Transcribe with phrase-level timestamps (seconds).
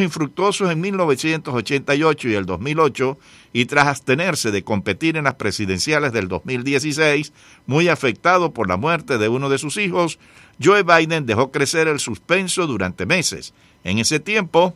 [0.00, 3.18] infructuosos en 1988 y el 2008
[3.52, 7.32] y tras abstenerse de competir en las presidenciales del 2016,
[7.66, 10.18] muy afectado por la muerte de uno de sus hijos,
[10.62, 13.54] Joe Biden dejó crecer el suspenso durante meses.
[13.84, 14.74] En ese tiempo,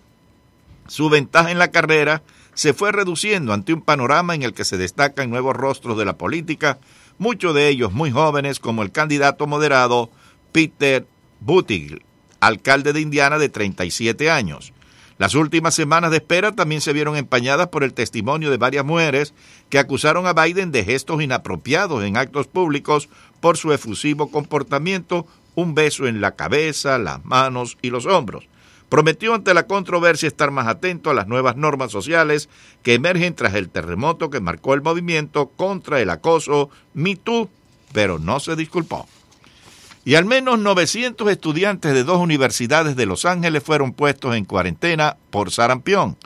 [0.87, 2.23] su ventaja en la carrera
[2.55, 6.18] se fue reduciendo ante un panorama en el que se destacan nuevos rostros de la
[6.18, 6.79] política,
[7.18, 10.11] muchos de ellos muy jóvenes como el candidato moderado
[10.52, 11.07] Peter
[11.41, 12.02] Buttigieg,
[12.41, 14.73] alcalde de Indiana de 37 años.
[15.21, 19.34] Las últimas semanas de espera también se vieron empañadas por el testimonio de varias mujeres
[19.69, 25.74] que acusaron a Biden de gestos inapropiados en actos públicos por su efusivo comportamiento, un
[25.74, 28.48] beso en la cabeza, las manos y los hombros.
[28.88, 32.48] Prometió ante la controversia estar más atento a las nuevas normas sociales
[32.82, 37.21] que emergen tras el terremoto que marcó el movimiento contra el acoso Me
[37.93, 39.07] pero no se disculpó
[40.10, 45.16] y al menos 900 estudiantes de dos universidades de Los Ángeles fueron puestos en cuarentena
[45.30, 46.16] por sarampión.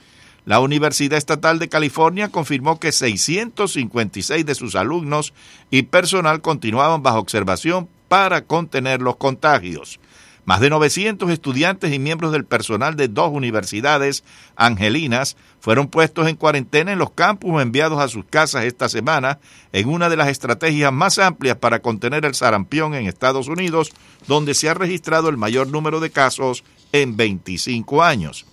[0.46, 5.34] La Universidad Estatal de California confirmó que 656 de sus alumnos
[5.70, 10.00] y personal continuaban bajo observación para contener los contagios.
[10.44, 14.24] Más de 900 estudiantes y miembros del personal de dos universidades
[14.56, 19.38] angelinas fueron puestos en cuarentena en los campus o enviados a sus casas esta semana
[19.72, 23.92] en una de las estrategias más amplias para contener el sarampión en Estados Unidos,
[24.26, 28.44] donde se ha registrado el mayor número de casos en 25 años.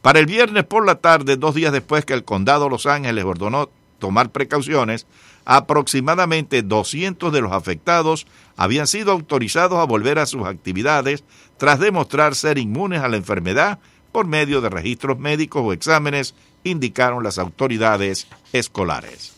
[0.00, 3.68] Para el viernes por la tarde, dos días después que el condado Los Ángeles ordenó
[3.98, 5.06] tomar precauciones,
[5.44, 11.24] aproximadamente 200 de los afectados habían sido autorizados a volver a sus actividades
[11.56, 13.78] tras demostrar ser inmunes a la enfermedad
[14.12, 19.32] por medio de registros médicos o exámenes, indicaron las autoridades escolares.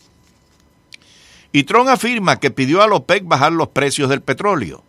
[1.51, 4.83] Y Trump afirma que pidió a la OPEC bajar los precios del petróleo.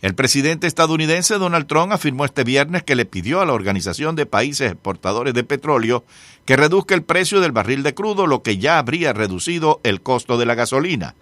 [0.00, 4.26] El presidente estadounidense Donald Trump afirmó este viernes que le pidió a la Organización de
[4.26, 6.04] Países Exportadores de Petróleo
[6.44, 10.38] que reduzca el precio del barril de crudo, lo que ya habría reducido el costo
[10.38, 11.14] de la gasolina.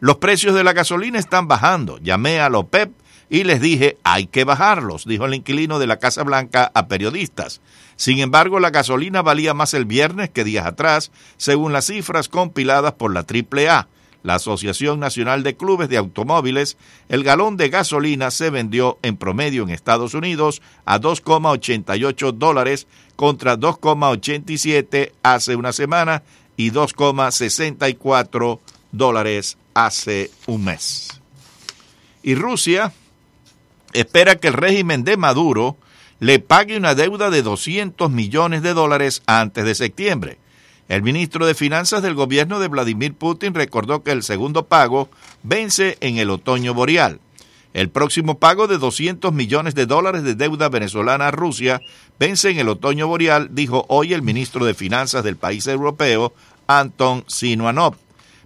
[0.00, 1.98] Los precios de la gasolina están bajando.
[1.98, 2.90] Llamé a la OPEP
[3.28, 7.60] y les dije hay que bajarlos, dijo el inquilino de la Casa Blanca a periodistas.
[7.96, 12.94] Sin embargo, la gasolina valía más el viernes que días atrás, según las cifras compiladas
[12.94, 13.88] por la AAA
[14.22, 16.76] la Asociación Nacional de Clubes de Automóviles,
[17.08, 22.86] el galón de gasolina se vendió en promedio en Estados Unidos a 2,88 dólares
[23.16, 26.22] contra 2,87 hace una semana
[26.56, 28.58] y 2,64
[28.92, 31.20] dólares hace un mes.
[32.22, 32.92] Y Rusia
[33.92, 35.76] espera que el régimen de Maduro
[36.18, 40.38] le pague una deuda de 200 millones de dólares antes de septiembre.
[40.88, 45.08] El ministro de Finanzas del gobierno de Vladimir Putin recordó que el segundo pago
[45.42, 47.20] vence en el otoño boreal.
[47.72, 51.80] El próximo pago de 200 millones de dólares de deuda venezolana a Rusia
[52.18, 56.34] vence en el otoño boreal, dijo hoy el ministro de Finanzas del país europeo,
[56.66, 57.94] Anton Sinuanov.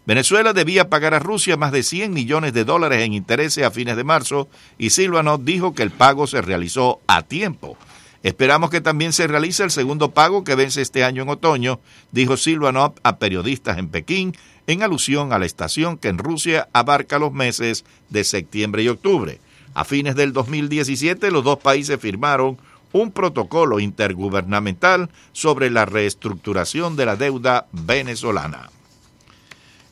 [0.06, 3.96] Venezuela debía pagar a Rusia más de 100 millones de dólares en intereses a fines
[3.96, 7.78] de marzo y Silvanov dijo que el pago se realizó a tiempo.
[8.22, 11.80] Esperamos que también se realice el segundo pago que vence este año en otoño,
[12.12, 17.18] dijo Silvanov a periodistas en Pekín, en alusión a la estación que en Rusia abarca
[17.18, 19.40] los meses de septiembre y octubre.
[19.72, 22.58] A fines del 2017 los dos países firmaron
[22.92, 28.70] un protocolo intergubernamental sobre la reestructuración de la deuda venezolana.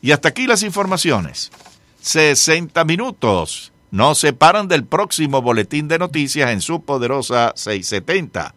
[0.03, 1.49] Y hasta aquí las informaciones.
[2.01, 8.53] 60 minutos no se paran del próximo boletín de noticias en su poderosa 670.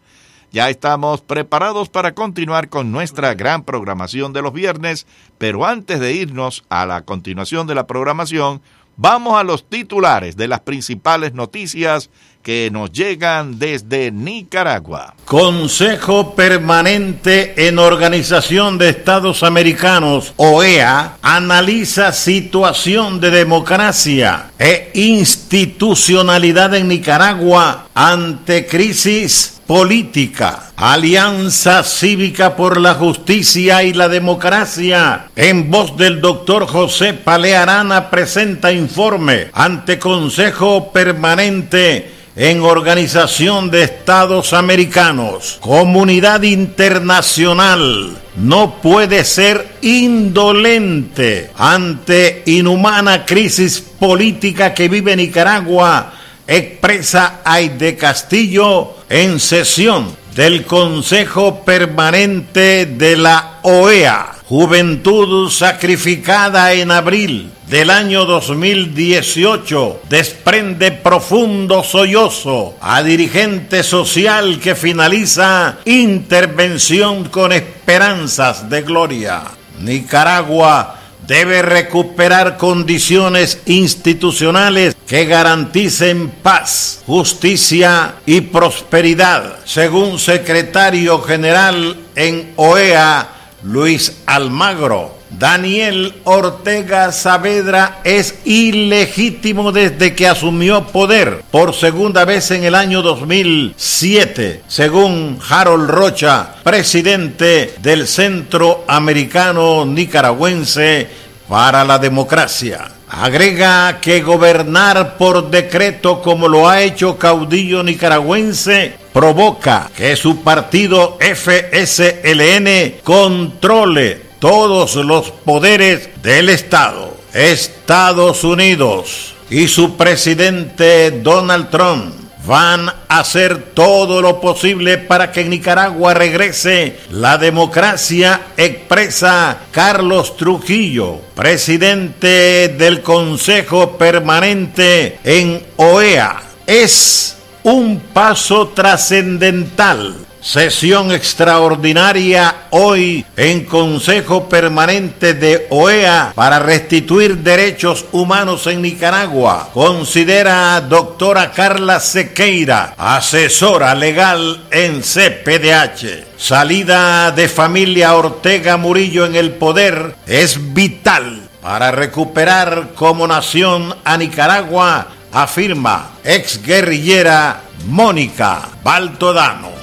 [0.51, 5.07] Ya estamos preparados para continuar con nuestra gran programación de los viernes,
[5.37, 8.61] pero antes de irnos a la continuación de la programación,
[8.97, 12.09] vamos a los titulares de las principales noticias
[12.47, 15.15] que nos llegan desde Nicaragua.
[15.25, 26.87] Consejo Permanente en Organización de Estados Americanos, OEA, analiza situación de democracia e institucionalidad en
[26.87, 30.71] Nicaragua ante crisis política.
[30.77, 35.27] Alianza Cívica por la Justicia y la Democracia.
[35.35, 44.53] En voz del doctor José Palearana presenta informe ante Consejo Permanente en Organización de Estados
[44.53, 56.13] Americanos, comunidad internacional, no puede ser indolente ante inhumana crisis política que vive Nicaragua,
[56.45, 64.33] expresa Aide Castillo en sesión del Consejo Permanente de la OEA.
[64.45, 75.77] Juventud sacrificada en abril del año 2018 desprende profundo sollozo a dirigente social que finaliza
[75.83, 79.43] intervención con esperanzas de gloria.
[79.81, 80.95] Nicaragua
[81.27, 93.27] debe recuperar condiciones institucionales que garanticen paz, justicia y prosperidad, según secretario general en OEA,
[93.63, 95.16] Luis Almagro.
[95.29, 103.01] Daniel Ortega Saavedra es ilegítimo desde que asumió poder por segunda vez en el año
[103.01, 111.07] 2007, según Harold Rocha, presidente del Centro Americano Nicaragüense
[111.47, 112.91] para la Democracia.
[113.09, 121.17] Agrega que gobernar por decreto como lo ha hecho caudillo nicaragüense provoca que su partido
[121.21, 127.15] FSLN controle todos los poderes del Estado.
[127.33, 132.13] Estados Unidos y su presidente Donald Trump
[132.47, 140.37] van a hacer todo lo posible para que en Nicaragua regrese la democracia, expresa Carlos
[140.37, 146.41] Trujillo, presidente del Consejo Permanente en OEA.
[146.65, 150.15] Es un paso trascendental
[150.47, 159.67] Sesión extraordinaria hoy en Consejo Permanente de OEA para restituir derechos humanos en Nicaragua.
[159.73, 166.37] Considera doctora Carla Sequeira, asesora legal en CPDH.
[166.37, 174.15] Salida de familia Ortega Murillo en el poder es vital para recuperar como nación a
[174.15, 179.75] Nicaragua, afirma ex guerrillera Mónica Baltodano.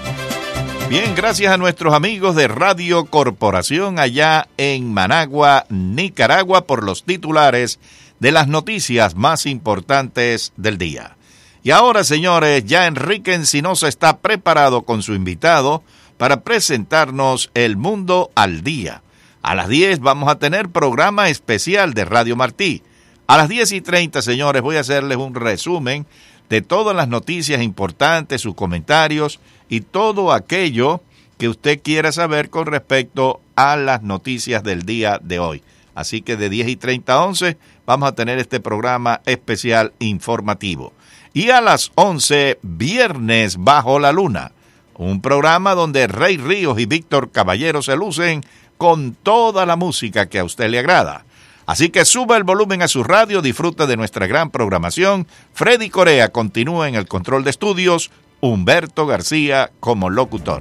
[0.88, 7.80] Bien, gracias a nuestros amigos de Radio Corporación allá en Managua, Nicaragua, por los titulares
[8.20, 11.16] de las noticias más importantes del día.
[11.62, 15.82] Y ahora, señores, ya Enrique Encinosa está preparado con su invitado
[16.18, 19.02] para presentarnos El Mundo al Día.
[19.42, 22.82] A las 10 vamos a tener programa especial de Radio Martí.
[23.26, 26.06] A las 10 y 30, señores, voy a hacerles un resumen
[26.48, 31.02] de todas las noticias importantes, sus comentarios y todo aquello
[31.38, 35.62] que usted quiera saber con respecto a las noticias del día de hoy.
[35.94, 37.56] Así que de 10 y 30 a 11
[37.86, 40.92] vamos a tener este programa especial informativo.
[41.32, 44.52] Y a las 11, viernes bajo la luna,
[44.96, 48.44] un programa donde Rey Ríos y Víctor Caballero se lucen
[48.76, 51.24] con toda la música que a usted le agrada.
[51.66, 55.26] Así que suba el volumen a su radio, disfruta de nuestra gran programación.
[55.52, 60.60] Freddy Corea continúa en el control de estudios, Humberto García como locutor.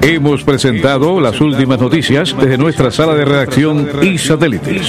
[0.00, 4.88] Hemos presentado las últimas noticias desde nuestra sala de redacción y satélites.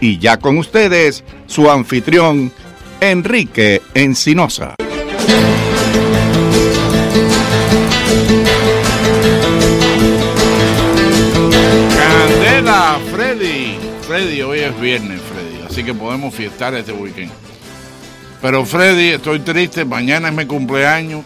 [0.00, 2.52] Y ya con ustedes, su anfitrión,
[3.00, 4.74] Enrique Encinosa.
[13.14, 13.78] Freddy.
[14.06, 17.30] Freddy, hoy es viernes, Freddy, así que podemos fiestar este weekend.
[18.42, 21.24] Pero Freddy, estoy triste, mañana es mi cumpleaños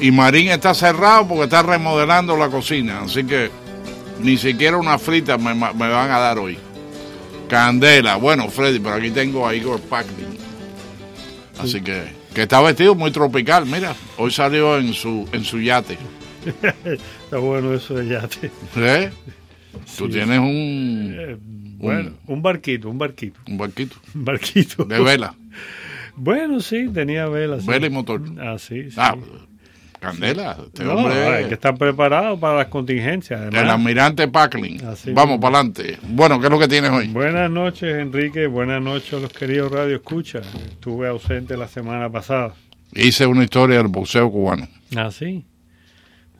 [0.00, 3.50] y Marín está cerrado porque está remodelando la cocina, así que
[4.20, 6.58] ni siquiera una frita me, van a dar hoy.
[7.48, 10.36] Candela, bueno Freddy, pero aquí tengo a Igor Packlin.
[11.58, 12.02] Así que,
[12.34, 15.96] que está vestido muy tropical, mira, hoy salió en su, en su yate.
[17.24, 18.50] está bueno eso de yate.
[18.76, 19.10] ¿Eh?
[19.96, 23.38] Tú tienes un, eh, bueno, un, barquito, un barquito.
[23.46, 23.96] Un barquito.
[24.14, 24.84] Un barquito.
[24.84, 25.34] De vela.
[26.14, 27.58] bueno, sí, tenía vela.
[27.64, 28.22] Vela y motor.
[28.40, 29.14] Ah, sí, Ah,
[30.00, 31.14] Candela, este no, hombre.
[31.26, 33.40] Hay que estar preparado para las contingencias.
[33.52, 34.80] el almirante Packlin.
[35.12, 35.98] Vamos para adelante.
[36.08, 37.08] Bueno, ¿qué es lo que tienes hoy?
[37.08, 38.46] Buenas noches, Enrique.
[38.46, 40.40] Buenas noches a los queridos Radio Escucha.
[40.68, 42.54] Estuve ausente la semana pasada.
[42.94, 44.68] Hice una historia del boxeo cubano.
[44.94, 45.44] Ah, sí.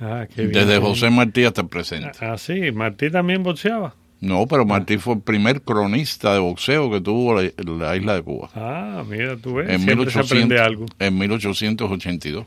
[0.00, 2.10] Ah, Desde José Martí hasta el presente.
[2.20, 3.94] Ah, sí, Martí también boxeaba.
[4.20, 8.22] No, pero Martí fue el primer cronista de boxeo que tuvo la, la isla de
[8.22, 8.48] Cuba.
[8.54, 10.86] Ah, mira, tú ves, En, siempre se 1800 aprende algo.
[10.98, 12.46] en 1882.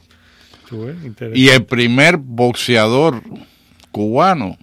[0.76, 1.40] Interesante.
[1.40, 3.22] Y el primer boxeador
[3.92, 4.58] cubano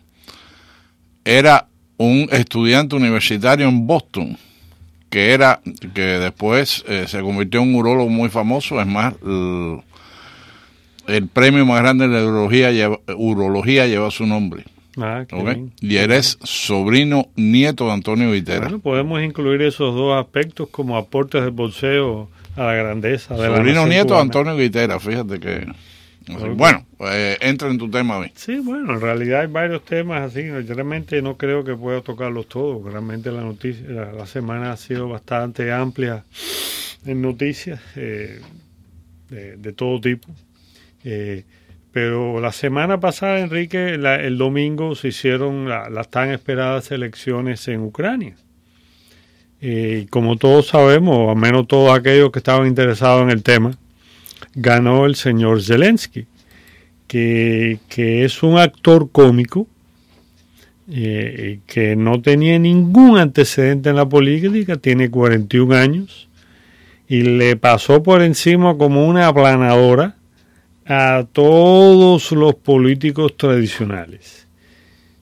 [1.24, 4.38] era un estudiante universitario en Boston,
[5.10, 5.60] que era
[5.94, 8.80] que después eh, se convirtió en un urólogo muy famoso.
[8.80, 9.78] Es más, el,
[11.08, 14.64] el premio más grande de la urología lleva, urología lleva su nombre.
[14.98, 15.44] Ah, qué ¿ok?
[15.44, 15.72] bien.
[15.80, 18.62] Y eres sobrino nieto de Antonio Vitera.
[18.62, 23.56] Bueno, podemos incluir esos dos aspectos como aportes del bolseo a la grandeza de la
[23.56, 24.20] sobrino nieto de.
[24.20, 25.66] Antonio Vitera, fíjate que.
[26.56, 28.32] Bueno, eh, entra en tu tema, Vic.
[28.34, 30.44] Sí, bueno, en realidad hay varios temas así.
[30.46, 32.82] Yo realmente no creo que pueda tocarlos todos.
[32.90, 36.24] Realmente la noticia, la, la semana ha sido bastante amplia
[37.04, 38.40] en noticias eh,
[39.30, 40.28] de, de todo tipo.
[41.04, 41.44] Eh,
[41.92, 47.68] pero la semana pasada, Enrique, la- el domingo se hicieron la- las tan esperadas elecciones
[47.68, 48.34] en Ucrania.
[49.60, 53.78] Eh, y como todos sabemos, al menos todos aquellos que estaban interesados en el tema,
[54.56, 56.26] ganó el señor Zelensky
[57.06, 59.68] que, que es un actor cómico
[60.88, 66.28] eh, que no tenía ningún antecedente en la política, tiene 41 años
[67.08, 70.16] y le pasó por encima como una aplanadora
[70.84, 74.46] a todos los políticos tradicionales.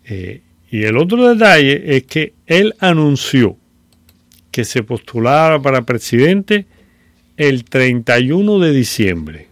[0.04, 3.56] Eh, y el otro detalle es que él anunció
[4.50, 6.66] que se postulara para presidente
[7.36, 9.48] el 31 de diciembre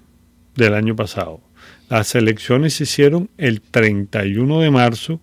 [0.57, 1.41] del año pasado.
[1.89, 5.21] Las elecciones se hicieron el 31 de marzo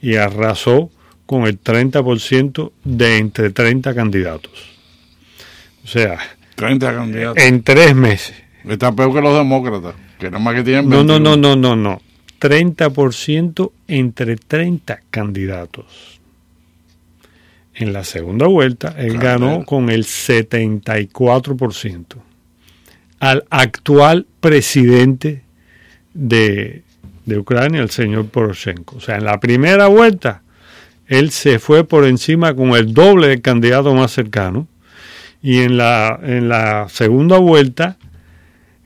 [0.00, 0.90] y arrasó
[1.26, 4.52] con el 30% de entre 30 candidatos.
[5.84, 6.18] O sea,
[6.56, 7.42] 30 candidatos.
[7.44, 8.34] en tres meses.
[8.68, 11.36] Está peor que los demócratas, que nada más que tienen No, no, 21.
[11.36, 12.02] no, no, no, no.
[12.40, 16.17] 30% entre 30 candidatos.
[17.78, 22.16] En la segunda vuelta, él ganó con el 74%
[23.20, 25.44] al actual presidente
[26.12, 26.82] de,
[27.24, 28.96] de Ucrania, el señor Poroshenko.
[28.96, 30.42] O sea, en la primera vuelta,
[31.06, 34.66] él se fue por encima con el doble del candidato más cercano.
[35.40, 37.96] Y en la, en la segunda vuelta,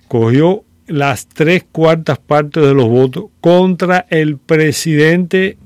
[0.07, 5.57] cogió las tres cuartas partes de los votos contra el presidente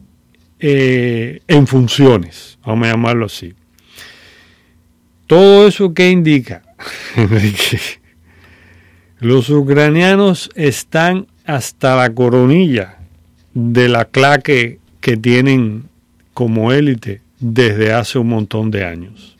[0.58, 3.54] eh, en funciones, vamos a llamarlo así.
[5.26, 6.62] Todo eso que indica,
[9.20, 12.98] los ucranianos están hasta la coronilla
[13.54, 15.84] de la claque que tienen
[16.34, 19.36] como élite desde hace un montón de años.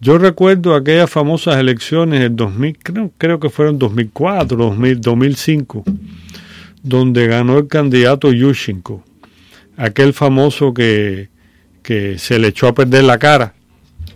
[0.00, 5.84] Yo recuerdo aquellas famosas elecciones del 2000, creo, creo que fueron 2004, 2000, 2005,
[6.82, 9.02] donde ganó el candidato Yushchenko,
[9.76, 11.28] aquel famoso que,
[11.82, 13.54] que se le echó a perder la cara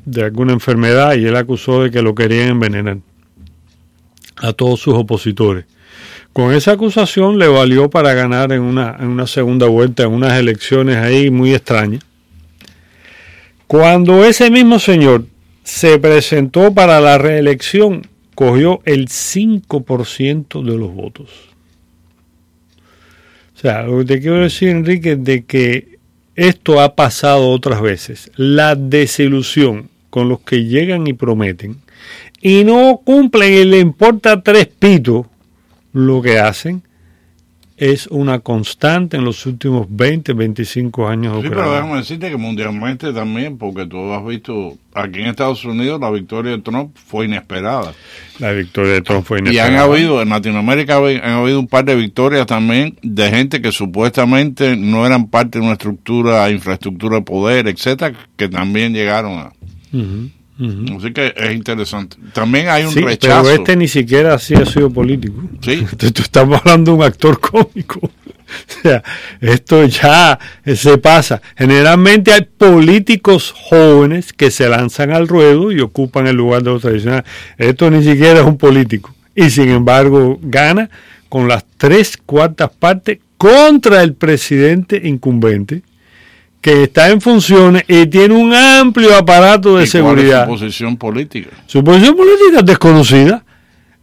[0.04, 2.98] de alguna enfermedad y él acusó de que lo querían envenenar
[4.36, 5.66] a todos sus opositores.
[6.32, 10.38] Con esa acusación le valió para ganar en una, en una segunda vuelta, en unas
[10.38, 12.02] elecciones ahí muy extrañas.
[13.66, 15.26] Cuando ese mismo señor
[15.64, 21.47] se presentó para la reelección, cogió el 5% de los votos.
[23.58, 25.98] O sea, lo que te quiero decir, Enrique, de que
[26.36, 28.30] esto ha pasado otras veces.
[28.36, 31.78] La desilusión con los que llegan y prometen
[32.40, 35.26] y no cumplen y le importa tres pitos
[35.92, 36.84] lo que hacen
[37.78, 43.12] es una constante en los últimos 20, 25 años Sí, pero déjame decirte que mundialmente
[43.12, 47.94] también, porque tú has visto, aquí en Estados Unidos la victoria de Trump fue inesperada.
[48.40, 49.82] La victoria de Trump fue Y han inesperada.
[49.84, 54.76] habido, en Latinoamérica han han habido un par de victorias también de gente que supuestamente
[54.76, 59.52] no eran parte de una estructura, infraestructura de poder, etcétera, que también llegaron a.
[60.60, 62.16] Así que es interesante.
[62.32, 63.42] También hay un Sí, rechazo.
[63.44, 65.40] pero este ni siquiera así ha sido político.
[65.60, 65.86] Sí.
[65.96, 68.00] Tú, tú estamos hablando de un actor cómico.
[68.48, 69.02] O sea,
[69.42, 70.38] esto ya
[70.74, 71.42] se pasa.
[71.54, 76.80] Generalmente hay políticos jóvenes que se lanzan al ruedo y ocupan el lugar de los
[76.80, 77.24] tradicionales.
[77.58, 79.14] Esto ni siquiera es un político.
[79.34, 80.88] Y sin embargo gana
[81.28, 85.82] con las tres cuartas partes contra el presidente incumbente
[86.60, 90.46] que está en funciones y tiene un amplio aparato de ¿Y cuál es su seguridad.
[90.46, 91.50] posición política.
[91.66, 93.44] Su posición política es desconocida.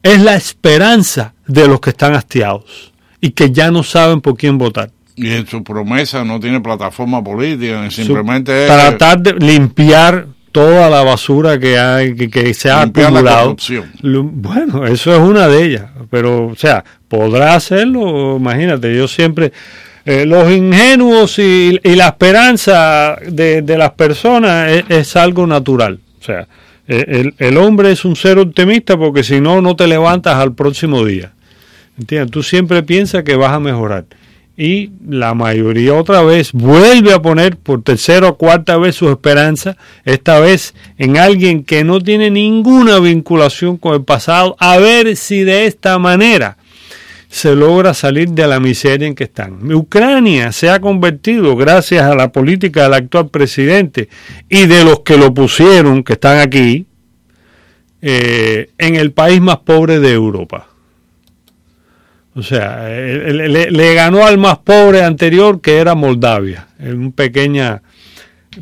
[0.02, 4.58] Es la esperanza de los que están hastiados y que ya no saben por quién
[4.58, 4.92] votar.
[5.16, 10.28] Y en su promesa no tiene plataforma política, ni Su- simplemente es tratar de limpiar
[10.52, 13.44] toda la basura que hay que, que se ha limpiar la acumulado.
[13.46, 13.92] corrupción.
[14.02, 19.52] Lo- Bueno, eso es una de ellas, pero o sea, podrá hacerlo, imagínate, yo siempre
[20.06, 26.00] eh, los ingenuos y, la esperanza de, las personas es, algo natural.
[26.22, 26.48] O sea,
[26.88, 31.04] el, el, hombre es un ser optimista porque si no, no te levantas al próximo
[31.04, 31.34] día.
[31.98, 32.32] ¿Entiendes?
[32.32, 34.06] Tú siempre piensas que vas a mejorar
[34.58, 39.76] y la mayoría otra vez vuelve a poner por tercera o cuarta vez su esperanza,
[40.06, 45.44] esta vez en alguien que no tiene ninguna vinculación con el pasado, a ver si
[45.44, 46.58] de esta manera
[47.36, 49.70] se logra salir de la miseria en que están.
[49.74, 54.08] Ucrania se ha convertido, gracias a la política del actual presidente
[54.48, 56.86] y de los que lo pusieron, que están aquí,
[58.02, 60.70] eh, en el país más pobre de Europa.
[62.36, 67.82] O sea, le, ganó al más pobre anterior que era Moldavia, en una pequeña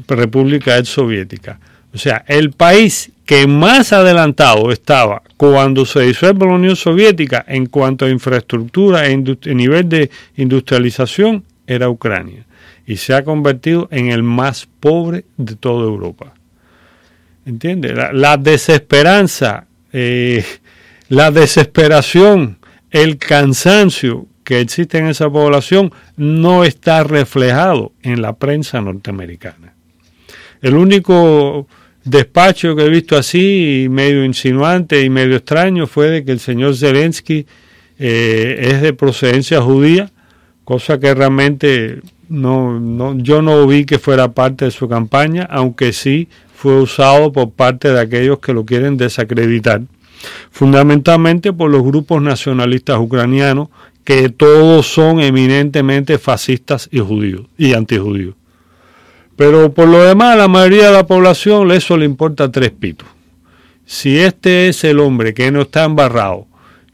[0.08, 1.60] república ex soviética.
[1.94, 7.68] O sea, el país que más adelantado estaba cuando se disuelve la Unión Soviética en
[7.68, 9.18] cuanto a infraestructura e
[9.56, 12.46] nivel de industrialización era Ucrania.
[12.86, 16.34] Y se ha convertido en el más pobre de toda Europa.
[17.46, 17.94] ¿Entiendes?
[18.14, 20.46] La, desesperanza, eh,
[21.08, 22.58] la desesperación
[22.94, 29.74] el cansancio que existe en esa población no está reflejado en la prensa norteamericana.
[30.62, 31.68] El único
[32.04, 36.76] despacho que he visto así, medio insinuante y medio extraño, fue de que el señor
[36.76, 37.46] Zelensky
[38.00, 40.12] eh, es de procedencia judía,
[40.64, 45.94] cosa que realmente no, no, yo no vi que fuera parte de su campaña, aunque
[45.94, 49.82] sí fue usado por parte de aquellos que lo quieren desacreditar
[50.52, 53.70] fundamentalmente por los grupos nacionalistas ucranianos,
[54.04, 58.36] que todos son eminentemente fascistas y judíos y antijudíos.
[59.36, 63.08] Pero por lo demás, a la mayoría de la población eso le importa tres pitos.
[63.86, 66.48] Si este es el hombre que no está embarrado,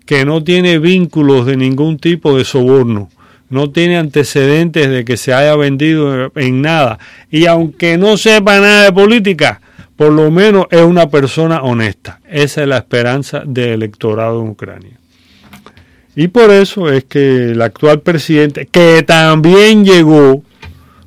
[0.05, 3.09] que no tiene vínculos de ningún tipo de soborno,
[3.49, 8.85] no tiene antecedentes de que se haya vendido en nada, y aunque no sepa nada
[8.85, 9.61] de política,
[9.95, 12.21] por lo menos es una persona honesta.
[12.27, 14.97] Esa es la esperanza del electorado en Ucrania.
[16.15, 20.43] Y por eso es que el actual presidente, que también llegó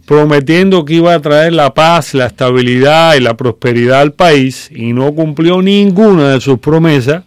[0.06, 4.92] prometiendo que iba a traer la paz, la estabilidad y la prosperidad al país y
[4.92, 7.24] no cumplió ninguna de sus promesas,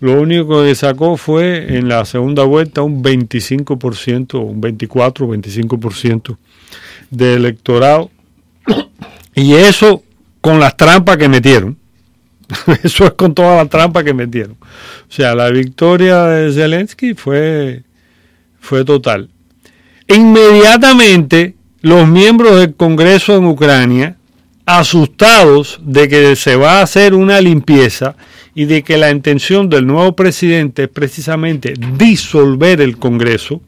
[0.00, 6.36] lo único que sacó fue en la segunda vuelta un 25%, un 24, 25%
[7.10, 8.10] de electorado.
[9.36, 10.04] Y eso
[10.40, 11.76] con las trampas que metieron.
[12.84, 14.52] Eso es con todas las trampas que metieron.
[14.52, 17.82] O sea, la victoria de Zelensky fue,
[18.60, 19.30] fue total.
[20.06, 24.16] Inmediatamente, los miembros del Congreso en Ucrania,
[24.64, 28.16] asustados de que se va a hacer una limpieza
[28.54, 33.60] y de que la intención del nuevo presidente es precisamente disolver el Congreso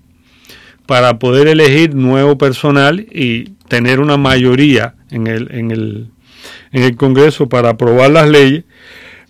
[0.87, 6.07] para poder elegir nuevo personal y tener una mayoría en el, en el
[6.73, 8.65] en el Congreso para aprobar las leyes,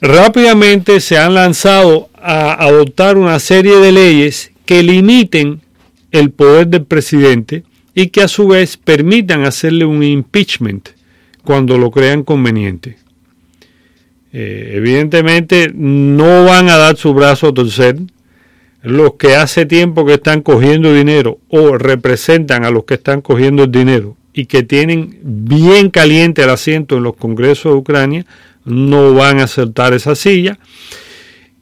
[0.00, 5.60] rápidamente se han lanzado a adoptar una serie de leyes que limiten
[6.12, 7.64] el poder del presidente
[7.98, 10.90] y que a su vez permitan hacerle un impeachment
[11.42, 12.98] cuando lo crean conveniente.
[14.34, 17.96] Eh, evidentemente no van a dar su brazo a torcer
[18.82, 23.64] los que hace tiempo que están cogiendo dinero o representan a los que están cogiendo
[23.64, 28.26] el dinero y que tienen bien caliente el asiento en los congresos de Ucrania
[28.66, 30.58] no van a aceptar esa silla.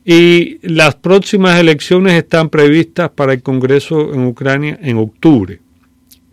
[0.04, 5.60] Y las próximas elecciones están previstas para el Congreso en Ucrania en octubre.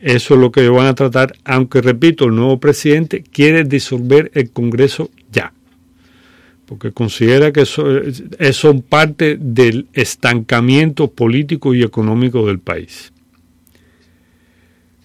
[0.02, 4.50] Eso es lo que van a tratar, aunque repito, el nuevo presidente quiere disolver el
[4.50, 5.54] Congreso ya,
[6.66, 7.86] porque considera que eso,
[8.52, 13.14] son parte del estancamiento político y económico del país.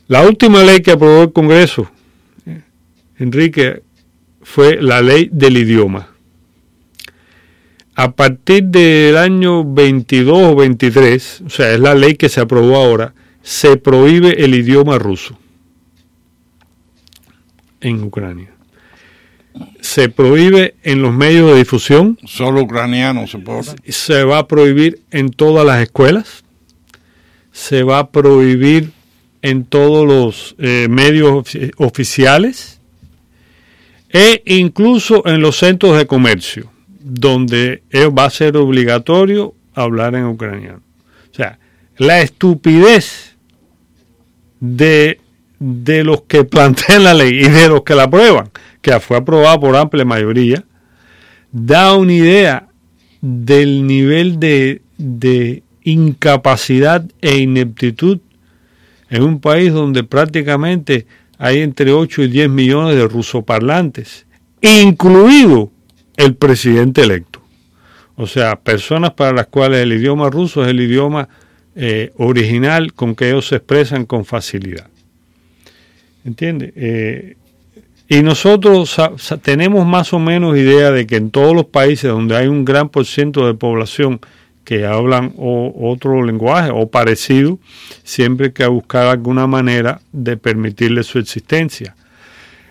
[0.09, 1.91] La última ley que aprobó el Congreso,
[3.19, 3.83] Enrique,
[4.41, 6.09] fue la ley del idioma.
[7.97, 12.77] A partir del año 22 o 23, o sea, es la ley que se aprobó
[12.77, 13.13] ahora,
[13.47, 15.39] se prohíbe el idioma ruso
[17.81, 18.53] en Ucrania.
[19.81, 22.19] Se prohíbe en los medios de difusión.
[22.25, 23.63] Solo ucraniano se puede.
[23.87, 26.43] Se va a prohibir en todas las escuelas.
[27.53, 28.91] Se va a prohibir
[29.43, 31.45] en todos los eh, medios
[31.77, 32.81] oficiales
[34.11, 40.83] e incluso en los centros de comercio, donde va a ser obligatorio hablar en ucraniano.
[41.31, 41.61] O sea,
[41.97, 43.36] la estupidez
[44.61, 45.21] de,
[45.59, 48.51] de los que plantean la ley y de los que la aprueban,
[48.83, 50.65] que fue aprobada por amplia mayoría,
[51.53, 52.69] da una idea
[53.21, 58.19] del nivel de, de incapacidad e ineptitud
[59.09, 61.07] en un país donde prácticamente
[61.39, 64.27] hay entre 8 y 10 millones de rusoparlantes,
[64.61, 65.71] incluido
[66.17, 67.41] el presidente electo.
[68.17, 71.29] O sea, personas para las cuales el idioma ruso es el idioma
[71.77, 74.89] eh, original con que ellos se expresan con facilidad.
[76.25, 76.73] ¿Entiende?
[76.75, 77.37] Eh,
[78.09, 78.97] y nosotros
[79.43, 82.89] tenemos más o menos idea de que en todos los países donde hay un gran
[82.89, 84.21] por ciento de población
[84.65, 87.59] que hablan otro lenguaje o parecido,
[88.03, 91.95] siempre hay que buscar alguna manera de permitirle su existencia.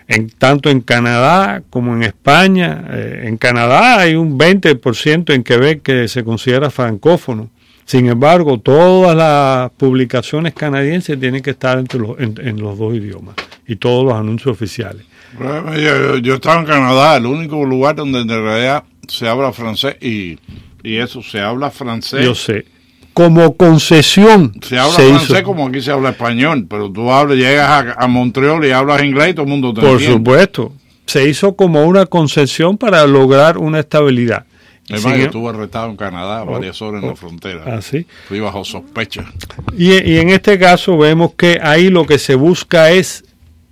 [0.08, 5.82] En, tanto en Canadá como en España, eh, en Canadá hay un 20% en Quebec
[5.82, 7.50] que se considera francófono.
[7.86, 13.36] Sin embargo, todas las publicaciones canadienses tienen que estar entre los, en, los dos idiomas
[13.66, 15.06] y todos los anuncios oficiales.
[15.38, 20.38] Yo, yo, estaba en Canadá, el único lugar donde en realidad se habla francés y
[20.86, 22.24] y eso, se habla francés.
[22.24, 22.64] Yo sé.
[23.12, 24.52] Como concesión.
[24.62, 28.70] Se habla francés como aquí se habla español, pero tú hablas, llegas a, Montreal y
[28.70, 30.72] hablas inglés y todo el mundo te Por supuesto.
[31.06, 34.44] Se hizo como una concesión para lograr una estabilidad.
[34.88, 37.64] Es más, yo estuve arrestado en Canadá oh, varias horas en la oh, frontera.
[37.66, 38.06] Ah, ¿sí?
[38.28, 39.32] Fui bajo sospecha.
[39.76, 43.24] Y, en este caso vemos que ahí lo que se busca es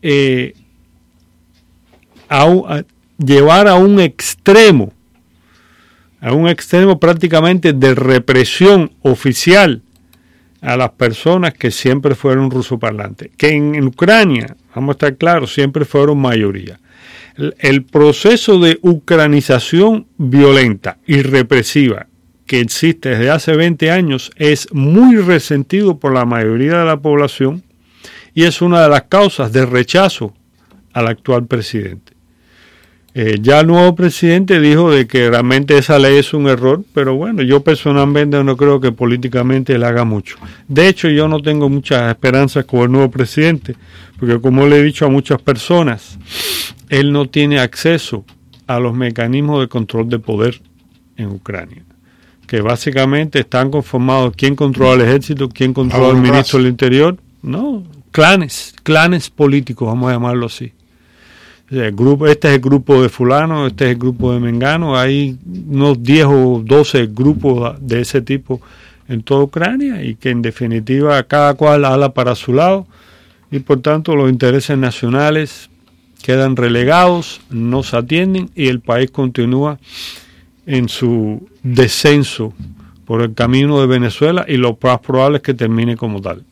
[0.02, 0.54] eh,
[3.18, 4.92] llevar a un extremo
[6.24, 9.82] a un extremo prácticamente de represión oficial
[10.62, 15.84] a las personas que siempre fueron rusoparlantes, que en, Ucrania, vamos a estar claros, siempre
[15.84, 16.80] fueron mayoría.
[17.36, 22.06] El, proceso de ucranización violenta y represiva
[22.46, 27.64] que existe desde hace 20 años es muy resentido por la mayoría de la población
[28.34, 30.34] y es una de las causas de rechazo
[30.92, 32.13] al actual presidente.
[33.16, 37.14] Eh, ya el nuevo presidente dijo de que realmente esa ley es un error, pero
[37.14, 40.36] bueno, yo personalmente no creo que políticamente le haga mucho.
[40.66, 43.76] De hecho, yo no tengo muchas esperanzas con el nuevo presidente,
[44.18, 46.18] porque como le he dicho a muchas personas,
[46.88, 48.24] él no tiene acceso
[48.66, 50.60] a los mecanismos de control de poder
[51.16, 51.84] en Ucrania,
[52.48, 57.84] que básicamente están conformados quién controla el ejército, quién controla el ministro del Interior, no,
[58.10, 60.72] clanes, clanes políticos, vamos a llamarlo así
[61.70, 66.02] grupo, este es el grupo de fulano, este es el grupo de Mengano, hay unos
[66.02, 68.60] 10 o 12 grupos de ese tipo
[69.08, 72.86] en toda Ucrania y que en definitiva cada cual habla para su lado
[73.50, 75.70] y por tanto los intereses nacionales
[76.22, 79.78] quedan relegados, no se atienden y el país continúa
[80.66, 82.54] en su descenso
[83.04, 86.42] por el camino de Venezuela y lo más probable es que termine como tal.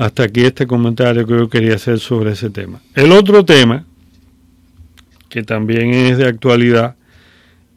[0.00, 2.80] Hasta aquí este comentario que yo quería hacer sobre ese tema.
[2.94, 3.84] El otro tema,
[5.28, 6.96] que también es de actualidad,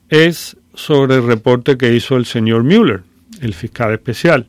[0.08, 3.04] es sobre el reporte que hizo el señor Mueller,
[3.42, 4.48] el fiscal especial.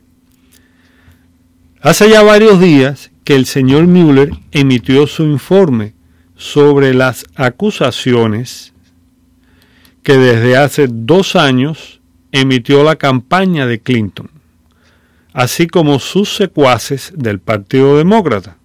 [1.80, 5.94] Hace ya varios días que el señor Mueller emitió su informe
[6.36, 8.72] sobre las acusaciones
[10.04, 14.30] que desde hace dos años emitió la campaña de Clinton
[15.34, 18.56] así como sus secuaces del Partido Demócrata,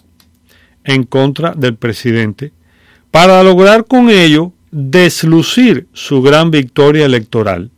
[0.86, 2.54] en contra del presidente,
[3.12, 7.72] para lograr con ello deslucir su gran victoria electoral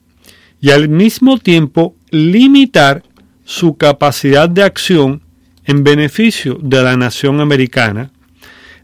[0.59, 3.03] y al mismo tiempo limitar
[3.45, 5.21] su capacidad de acción
[5.65, 8.11] en beneficio de la nación americana,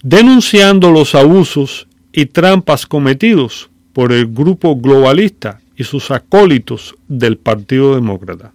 [0.03, 7.93] denunciando los abusos y trampas cometidos por el grupo globalista y sus acólitos del Partido
[7.93, 8.53] Demócrata.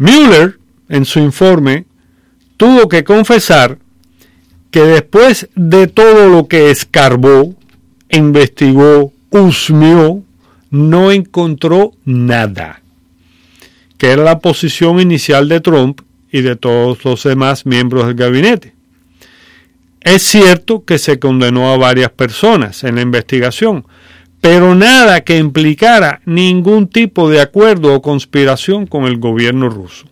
[0.00, 0.58] Mueller,
[0.88, 1.84] en su informe,
[2.56, 3.76] tuvo que confesar
[4.70, 7.54] que después de todo lo que escarbó,
[8.08, 10.24] investigó, husmeó,
[10.70, 12.80] no encontró nada,
[13.98, 16.00] que era la posición inicial de Trump
[16.32, 18.74] y de todos los demás miembros del gabinete.
[20.00, 23.84] Es cierto que se condenó a varias personas en la investigación,
[24.40, 30.06] pero nada que implicara ningún tipo de acuerdo o conspiración con el gobierno ruso.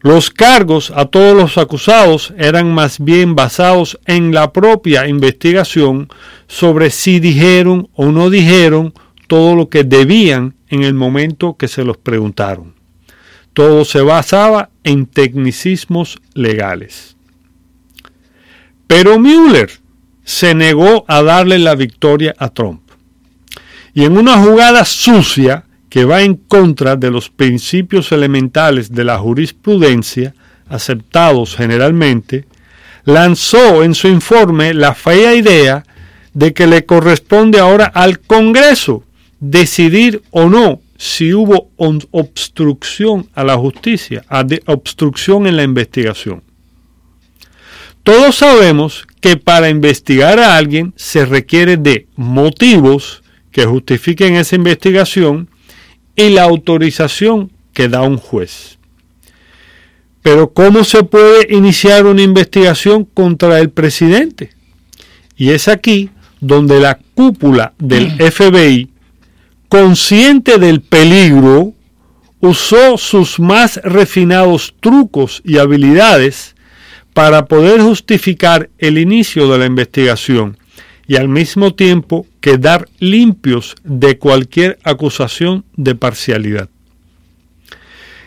[0.00, 6.08] Los cargos a todos los acusados eran más bien basados en la propia investigación
[6.48, 8.92] sobre si dijeron o no dijeron
[9.28, 12.74] todo lo que debían en el momento que se los preguntaron.
[13.52, 17.16] Todo se basaba en tecnicismos legales.
[18.88, 19.70] Pero Mueller
[20.24, 22.81] se negó a darle la victoria a Trump
[23.94, 29.18] y en una jugada sucia que va en contra de los principios elementales de la
[29.18, 30.34] jurisprudencia,
[30.68, 32.46] aceptados generalmente,
[33.04, 35.84] lanzó en su informe la fea idea
[36.32, 39.04] de que le corresponde ahora al Congreso
[39.38, 44.24] decidir o no si hubo obstrucción a la justicia,
[44.66, 46.42] obstrucción en la investigación.
[48.02, 53.21] Todos sabemos que para investigar a alguien se requiere de motivos
[53.52, 55.48] que justifiquen esa investigación
[56.16, 58.78] y la autorización que da un juez.
[60.22, 64.50] Pero ¿cómo se puede iniciar una investigación contra el presidente?
[65.36, 66.10] Y es aquí
[66.40, 68.88] donde la cúpula del FBI,
[69.68, 71.72] consciente del peligro,
[72.40, 76.54] usó sus más refinados trucos y habilidades
[77.12, 80.56] para poder justificar el inicio de la investigación
[81.06, 86.68] y al mismo tiempo quedar limpios de cualquier acusación de parcialidad.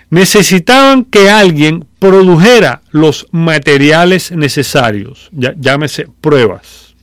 [0.09, 6.95] Necesitaban que alguien produjera los materiales necesarios, llámese pruebas.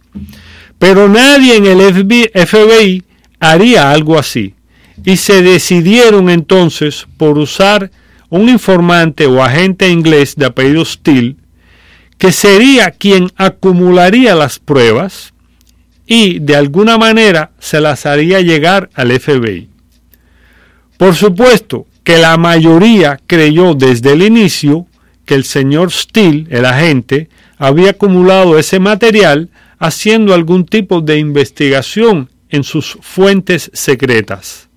[0.79, 3.05] Pero nadie en el FBI
[3.41, 4.55] haría algo así.
[5.05, 7.91] Y se decidieron entonces por usar
[8.29, 11.37] un informante o agente inglés de apellido Steele,
[12.19, 15.32] que sería quien acumularía las pruebas
[16.15, 19.71] y de alguna manera se las haría llegar al FBI.
[20.99, 24.87] Por supuesto que la mayoría creyó desde el inicio
[25.25, 29.49] que el señor Steele, el agente, había acumulado ese material
[29.79, 34.69] haciendo algún tipo de investigación en sus fuentes secretas,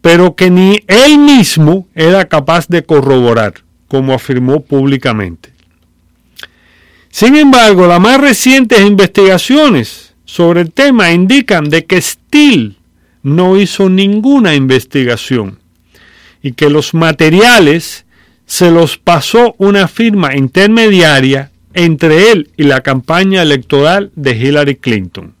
[0.00, 3.52] pero que ni él mismo era capaz de corroborar,
[3.86, 5.52] como afirmó públicamente.
[7.10, 12.76] Sin embargo, las más recientes investigaciones sobre el tema indican de que Steele
[13.22, 15.58] no hizo ninguna investigación
[16.42, 18.04] y que los materiales
[18.46, 25.34] se los pasó una firma intermediaria entre él y la campaña electoral de Hillary Clinton.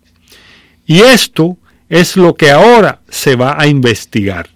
[0.86, 4.48] Y esto es lo que ahora se va a investigar.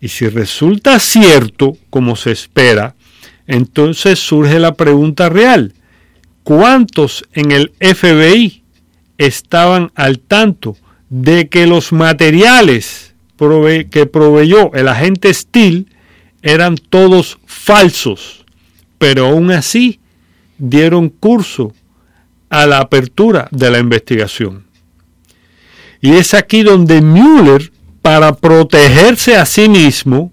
[0.00, 2.94] Y si resulta cierto, como se espera,
[3.46, 5.74] entonces surge la pregunta real.
[6.42, 8.63] ¿Cuántos en el FBI
[9.26, 10.76] estaban al tanto
[11.08, 13.14] de que los materiales
[13.90, 15.86] que proveyó el agente Steele
[16.42, 18.44] eran todos falsos,
[18.98, 20.00] pero aún así
[20.58, 21.72] dieron curso
[22.48, 24.64] a la apertura de la investigación.
[26.00, 30.32] Y es aquí donde Mueller, para protegerse a sí mismo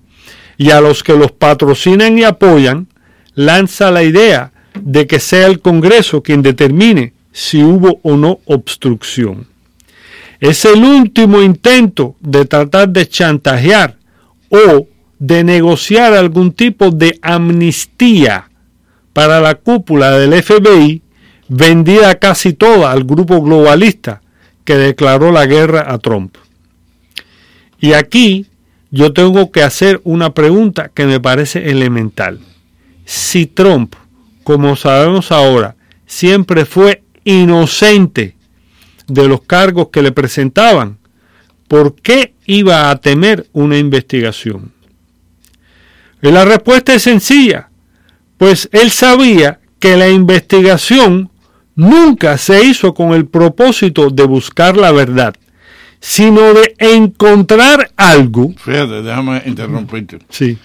[0.58, 2.88] y a los que los patrocinan y apoyan,
[3.34, 9.48] lanza la idea de que sea el Congreso quien determine si hubo o no obstrucción.
[10.40, 13.98] Es el último intento de tratar de chantajear
[14.50, 14.88] o
[15.20, 18.50] de negociar algún tipo de amnistía
[19.14, 21.04] para la cúpula del FBI,
[21.48, 24.22] vendida casi toda al grupo globalista
[24.66, 26.36] que declaró la guerra a Trump.
[27.80, 28.48] Y aquí
[28.90, 32.40] yo tengo que hacer una pregunta que me parece elemental.
[33.06, 33.96] Si Trump,
[34.44, 38.36] como sabemos ahora, siempre fue inocente
[39.08, 40.98] de los cargos que le presentaban,
[41.68, 44.72] ¿por qué iba a temer una investigación?
[46.22, 47.70] Y la respuesta es sencilla,
[48.38, 51.30] pues él sabía que la investigación
[51.76, 55.34] nunca se hizo con el propósito de buscar la verdad,
[56.00, 58.54] sino de encontrar algo.
[58.58, 60.20] Fíjate, déjame interrumpirte.
[60.30, 60.58] Sí.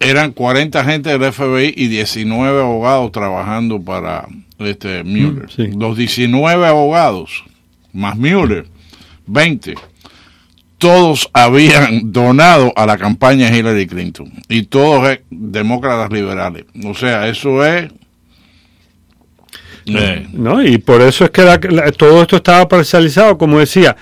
[0.00, 4.26] Eran 40 agentes del FBI y 19 abogados trabajando para
[4.58, 5.48] este Mueller.
[5.76, 7.44] Los 19 abogados
[7.92, 8.66] más Mueller,
[9.26, 9.74] 20
[10.80, 14.32] todos habían donado a la campaña de Hillary Clinton.
[14.48, 16.64] Y todos demócratas liberales.
[16.84, 17.92] O sea, eso es...
[19.84, 21.42] Eh, no, y por eso es que
[21.98, 23.94] todo esto estaba parcializado, como decía,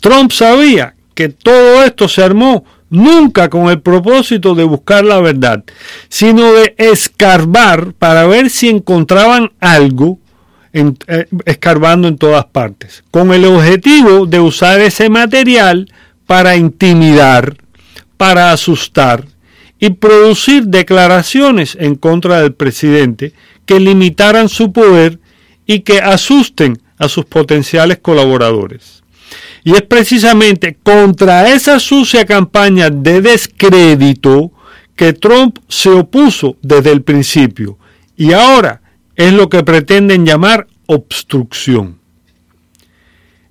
[0.00, 5.64] Trump sabía que todo esto se armó nunca con el propósito de buscar la verdad,
[6.08, 10.18] sino de escarbar para ver si encontraban algo
[10.72, 15.90] eh, escarbando en todas partes, con el objetivo de usar ese material
[16.26, 17.56] para intimidar,
[18.16, 19.24] para asustar
[19.78, 23.32] y producir declaraciones en contra del presidente
[23.64, 25.18] que limitaran su poder
[25.66, 29.02] y que asusten a sus potenciales colaboradores.
[29.66, 34.52] Y es precisamente contra esa sucia campaña de descrédito
[34.94, 37.76] que Trump se opuso desde el principio
[38.16, 38.80] y ahora
[39.16, 41.98] es lo que pretenden llamar obstrucción.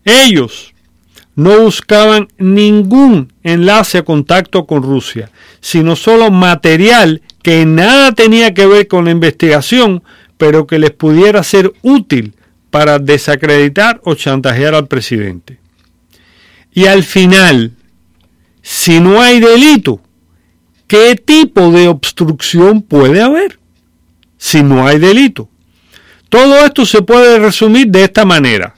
[0.06, 0.73] Ellos
[1.36, 8.67] no buscaban ningún enlace a contacto con Rusia, sino solo material que nada tenía que
[8.67, 10.01] ver con la investigación,
[10.38, 12.36] pero que les pudiera ser útil
[12.69, 15.64] para desacreditar o chantajear al presidente.
[16.75, 17.71] Y al final,
[18.61, 20.01] si no hay delito,
[20.88, 23.57] ¿qué tipo de obstrucción puede haber?
[24.38, 25.49] Si no hay delito.
[26.27, 28.75] Todo esto se puede resumir de esta manera.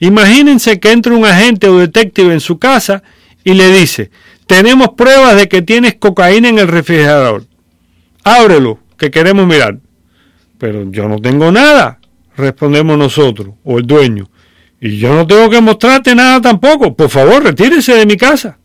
[0.00, 3.04] Imagínense que entra un agente o detective en su casa
[3.44, 4.10] y le dice,
[4.48, 7.44] tenemos pruebas de que tienes cocaína en el refrigerador.
[8.24, 9.78] Ábrelo, que queremos mirar.
[10.58, 12.00] Pero yo no tengo nada,
[12.36, 14.28] respondemos nosotros, o el dueño.
[14.80, 16.94] Y yo no tengo que mostrarte nada tampoco.
[16.94, 18.58] Por favor, retírese de mi casa.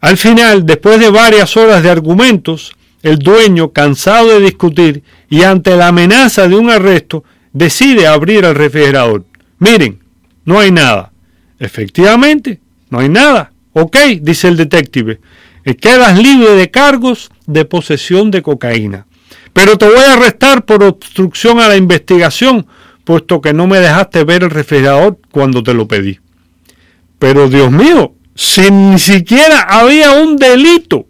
[0.00, 5.76] Al final, después de varias horas de argumentos, el dueño, cansado de discutir y ante
[5.76, 9.24] la amenaza de un arresto, decide abrir el refrigerador.
[9.58, 10.00] Miren,
[10.44, 11.12] no hay nada.
[11.58, 13.52] Efectivamente, no hay nada.
[13.72, 15.20] Ok, dice el detective.
[15.80, 19.06] Quedas libre de cargos de posesión de cocaína.
[19.52, 22.66] Pero te voy a arrestar por obstrucción a la investigación,
[23.08, 26.18] puesto que no me dejaste ver el refrigerador cuando te lo pedí.
[27.18, 31.06] Pero Dios mío, si ni siquiera había un delito,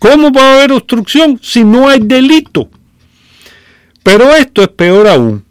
[0.00, 2.68] ¿cómo a haber obstrucción si no hay delito?
[4.02, 5.44] Pero esto es peor aún.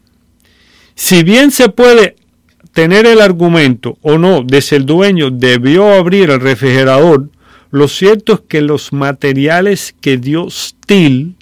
[0.95, 2.17] Si bien se puede
[2.73, 7.29] tener el argumento o no de si el dueño debió abrir el refrigerador,
[7.71, 11.35] lo cierto es que los materiales que dio Steele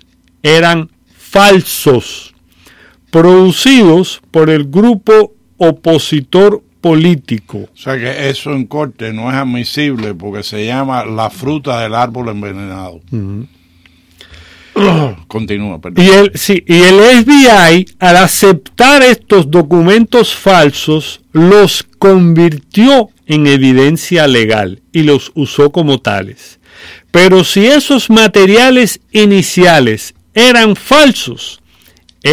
[0.43, 2.26] eran falsos,
[3.11, 7.57] producidos por el grupo opositor político.
[7.57, 11.95] O sea que eso en corte no es admisible porque se llama la fruta del
[11.95, 13.01] árbol envenenado.
[15.27, 16.05] Continúa, perdón.
[16.05, 24.27] Y el, sí, y el FBI, al aceptar estos documentos falsos, los convirtió en evidencia
[24.27, 26.59] legal y los usó como tales.
[27.11, 31.61] Pero si esos materiales iniciales eran falsos,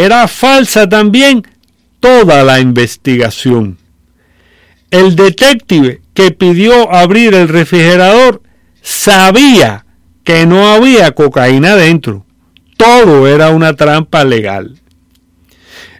[0.03, 1.43] era falsa también
[1.99, 3.77] toda la investigación.
[4.91, 8.41] El detective que pidió abrir el refrigerador
[8.81, 9.85] sabía
[10.23, 12.25] que no había cocaína dentro
[12.77, 14.79] todo era una trampa legal.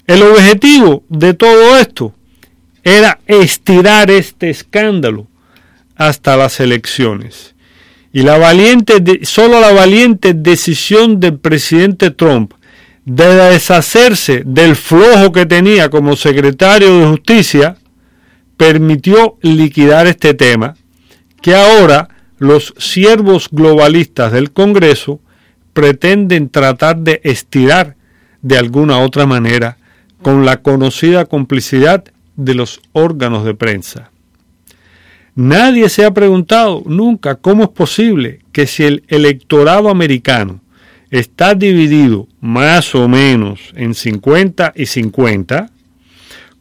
[0.08, 2.13] El objetivo de todo esto
[2.84, 5.27] era estirar este escándalo
[5.95, 7.55] hasta las elecciones.
[8.13, 12.53] Y la valiente, solo la valiente decisión del presidente Trump
[13.05, 17.77] de deshacerse del flojo que tenía como secretario de justicia
[18.57, 20.75] permitió liquidar este tema
[21.41, 25.19] que ahora los siervos globalistas del Congreso
[25.73, 27.95] pretenden tratar de estirar
[28.41, 29.77] de alguna otra manera
[30.21, 32.03] con la conocida complicidad
[32.35, 34.09] de los órganos de prensa.
[35.35, 40.61] Nadie se ha preguntado nunca cómo es posible que si el electorado americano
[41.09, 45.69] está dividido más o menos en 50 y 50,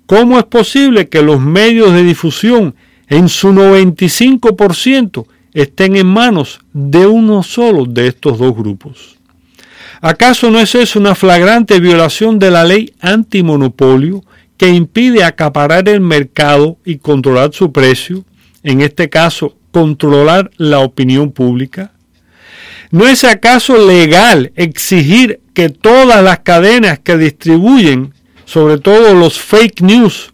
[0.07, 2.74] ¿cómo es posible que los medios de difusión
[3.09, 9.16] en su 95% estén en manos de uno solo de estos dos grupos.
[10.00, 14.22] ¿Acaso no es eso una flagrante violación de la ley antimonopolio
[14.57, 18.24] que impide acaparar el mercado y controlar su precio?
[18.62, 21.92] En este caso, controlar la opinión pública.
[22.94, 29.80] ¿No es acaso legal exigir que todas las cadenas que distribuyen, sobre todo los fake
[29.80, 30.33] news,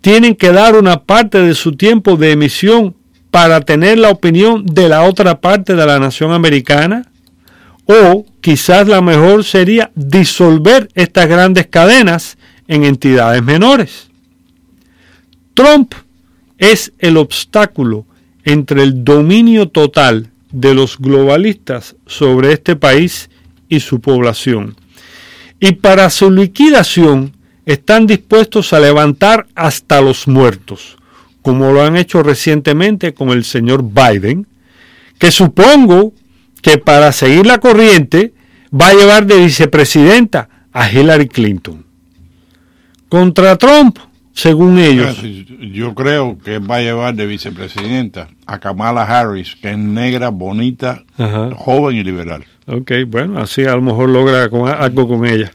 [0.00, 2.96] tienen que dar una parte de su tiempo de emisión
[3.30, 7.06] para tener la opinión de la otra parte de la nación americana?
[7.86, 14.08] O quizás la mejor sería disolver estas grandes cadenas en entidades menores.
[15.54, 15.94] Trump
[16.58, 18.04] es el obstáculo
[18.42, 23.28] entre el dominio total de los globalistas sobre este país
[23.68, 24.76] y su población.
[25.58, 27.32] Y para su liquidación
[27.66, 30.96] están dispuestos a levantar hasta los muertos,
[31.42, 34.46] como lo han hecho recientemente con el señor Biden,
[35.18, 36.12] que supongo
[36.62, 38.32] que para seguir la corriente
[38.72, 41.84] va a llevar de vicepresidenta a Hillary Clinton.
[43.08, 43.98] Contra Trump,
[44.34, 45.22] según ellos.
[45.72, 51.04] Yo creo que va a llevar de vicepresidenta a Kamala Harris, que es negra, bonita,
[51.56, 52.44] joven y liberal.
[52.66, 55.50] Ok, bueno, así a lo mejor logra algo con ella.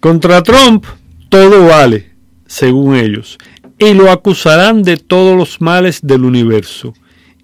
[0.00, 0.86] Contra Trump,
[1.28, 2.12] todo vale,
[2.46, 3.38] según ellos
[3.78, 6.94] y lo acusarán de todos los males del universo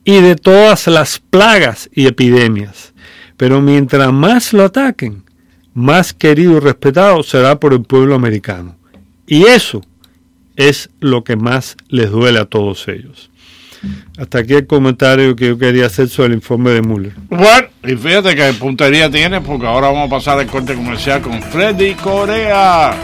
[0.04, 2.94] y de todas las plagas y epidemias.
[3.36, 5.24] Pero mientras más lo ataquen,
[5.74, 8.76] más querido y respetado será por el pueblo americano.
[9.26, 9.82] Y eso
[10.60, 13.30] es lo que más les duele a todos ellos.
[14.18, 17.14] Hasta aquí el comentario que yo quería hacer sobre el informe de Muller.
[17.30, 21.40] Bueno, y fíjate que puntería tiene porque ahora vamos a pasar al corte comercial con
[21.40, 22.94] Freddy Corea.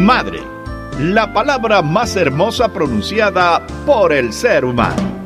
[0.00, 0.40] Madre,
[0.98, 5.21] la palabra más hermosa pronunciada por el ser humano.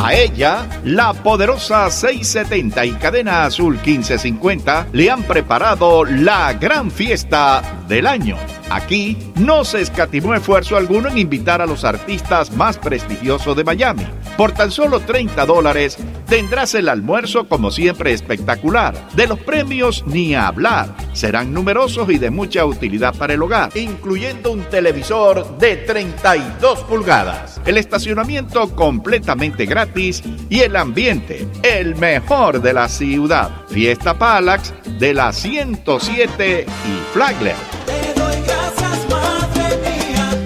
[0.00, 7.82] A ella, la poderosa 670 y cadena azul 1550 le han preparado la gran fiesta
[7.88, 8.36] del año.
[8.70, 14.06] Aquí no se escatimó esfuerzo alguno en invitar a los artistas más prestigiosos de Miami.
[14.36, 15.96] Por tan solo 30 dólares
[16.26, 18.94] tendrás el almuerzo como siempre espectacular.
[19.14, 20.94] De los premios ni a hablar.
[21.14, 27.60] Serán numerosos y de mucha utilidad para el hogar, incluyendo un televisor de 32 pulgadas.
[27.64, 33.50] El estacionamiento completamente gratis y el ambiente, el mejor de la ciudad.
[33.68, 37.56] Fiesta Palax de la 107 y Flagler.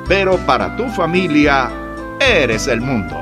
[0.08, 1.70] pero para tu familia
[2.20, 3.16] eres el mundo.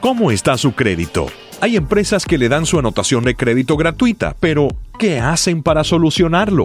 [0.00, 1.26] ¿Cómo está su crédito?
[1.60, 4.68] Hay empresas que le dan su anotación de crédito gratuita, pero
[4.98, 6.64] ¿qué hacen para solucionarlo?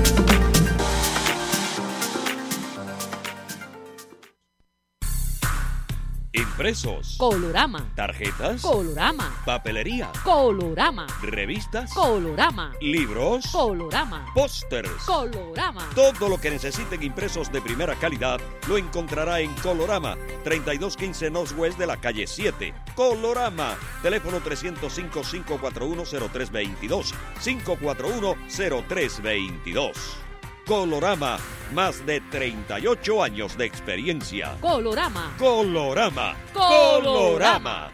[6.64, 7.16] Impresos.
[7.18, 7.84] Colorama.
[7.94, 8.62] Tarjetas.
[8.62, 9.30] Colorama.
[9.44, 10.10] Papelería.
[10.24, 11.06] Colorama.
[11.20, 11.92] Revistas.
[11.92, 12.72] Colorama.
[12.80, 13.48] Libros.
[13.52, 14.32] Colorama.
[14.32, 14.90] Pósters.
[15.04, 15.86] Colorama.
[15.94, 21.86] Todo lo que necesiten impresos de primera calidad lo encontrará en Colorama, 3215 Northwest de
[21.86, 22.72] la calle 7.
[22.94, 27.12] Colorama, teléfono 305-541-0322,
[27.44, 30.24] 541-0322.
[30.66, 31.36] Colorama,
[31.74, 34.56] más de 38 años de experiencia.
[34.62, 35.34] Colorama.
[35.38, 36.34] Colorama.
[36.54, 37.92] Colorama.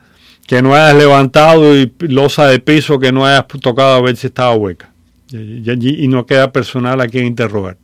[0.47, 4.27] que no hayas levantado y losa de piso que no hayas tocado a ver si
[4.27, 4.91] estaba hueca.
[5.33, 7.77] Y, no queda personal a quien interrogar.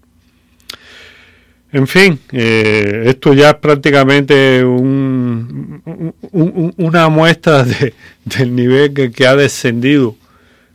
[1.72, 7.94] En fin, eh, esto ya es prácticamente un- un- un- una muestra de-
[8.24, 10.16] del nivel que ha descendido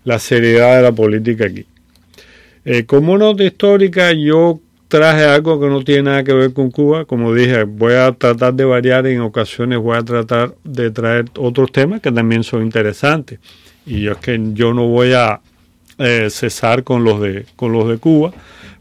[0.05, 1.65] la seriedad de la política aquí.
[2.63, 7.05] Eh, como nota histórica, yo traje algo que no tiene nada que ver con Cuba.
[7.05, 11.71] Como dije, voy a tratar de variar en ocasiones, voy a tratar de traer otros
[11.71, 13.39] temas que también son interesantes.
[13.85, 15.41] Y es que yo no voy a
[15.97, 18.31] eh, cesar con los de con los de Cuba,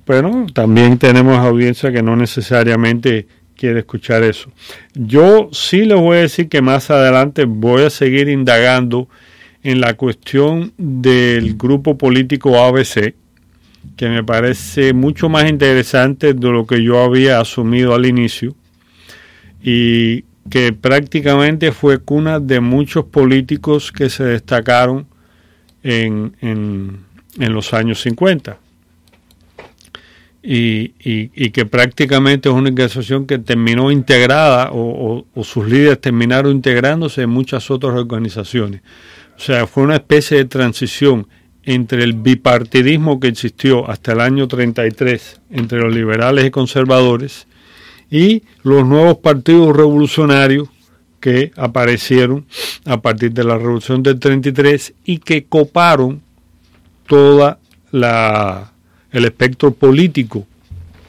[0.05, 4.51] pero también tenemos audiencia que no necesariamente quiere escuchar eso.
[4.95, 9.09] Yo sí les voy a decir que más adelante voy a seguir indagando
[9.65, 13.15] en la cuestión del grupo político ABC,
[13.97, 18.55] que me parece mucho más interesante de lo que yo había asumido al inicio
[19.63, 25.07] y que prácticamente fue cuna de muchos políticos que se destacaron
[25.83, 28.59] en, en, los años 50.
[30.43, 37.23] Y, y, que prácticamente es una organización que terminó integrada o, sus líderes terminaron integrándose
[37.23, 38.83] en muchas otras organizaciones.
[39.37, 41.27] O sea, fue una especie de transición
[41.65, 47.47] entre el bipartidismo que existió hasta el año 33 entre los liberales y conservadores
[48.11, 50.69] y los nuevos partidos revolucionarios
[51.21, 52.45] que aparecieron
[52.85, 56.23] a partir de la revolución del 33 y que coparon
[57.07, 57.59] toda
[57.91, 58.73] la
[59.11, 60.45] el espectro político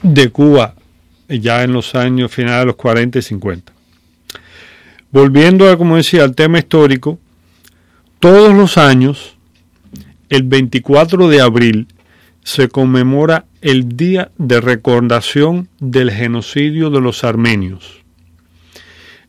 [0.04, 0.76] de Cuba
[1.28, 3.74] ya en los años finales de los 40 y 50.
[5.12, 7.18] Volviendo a, como decía, al tema histórico,
[8.26, 9.36] todos los años,
[10.30, 11.86] el 24 de abril,
[12.44, 18.02] se conmemora el Día de Recordación del Genocidio de los Armenios,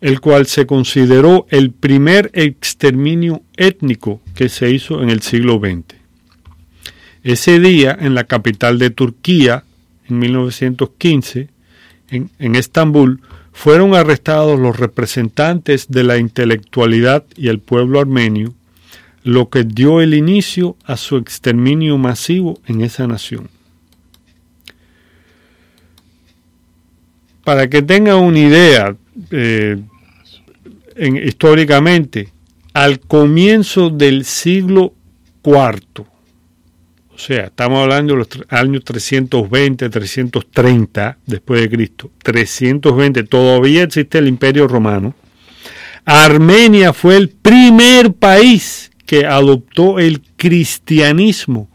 [0.01, 5.95] el cual se consideró el primer exterminio étnico que se hizo en el siglo XX.
[7.23, 9.65] Ese día, en la capital de Turquía,
[10.09, 11.51] en 1915,
[12.13, 13.21] en, en, Estambul,
[13.53, 18.55] fueron arrestados los representantes de la intelectualidad y el pueblo armenio,
[19.27, 23.51] lo que dio el inicio a su exterminio masivo en esa nación.
[27.43, 28.97] Para que tengan una idea,
[29.33, 29.79] eh,
[30.95, 32.29] en, históricamente,
[32.73, 34.95] al comienzo del siglo
[35.45, 36.07] IV,
[37.13, 42.11] o sea, estamos hablando de los años 320, 330 después de Cristo.
[42.23, 45.17] 320, todavía existe el Imperio Romano.
[46.05, 51.69] Armenia fue el primer país que adoptó el cristianismo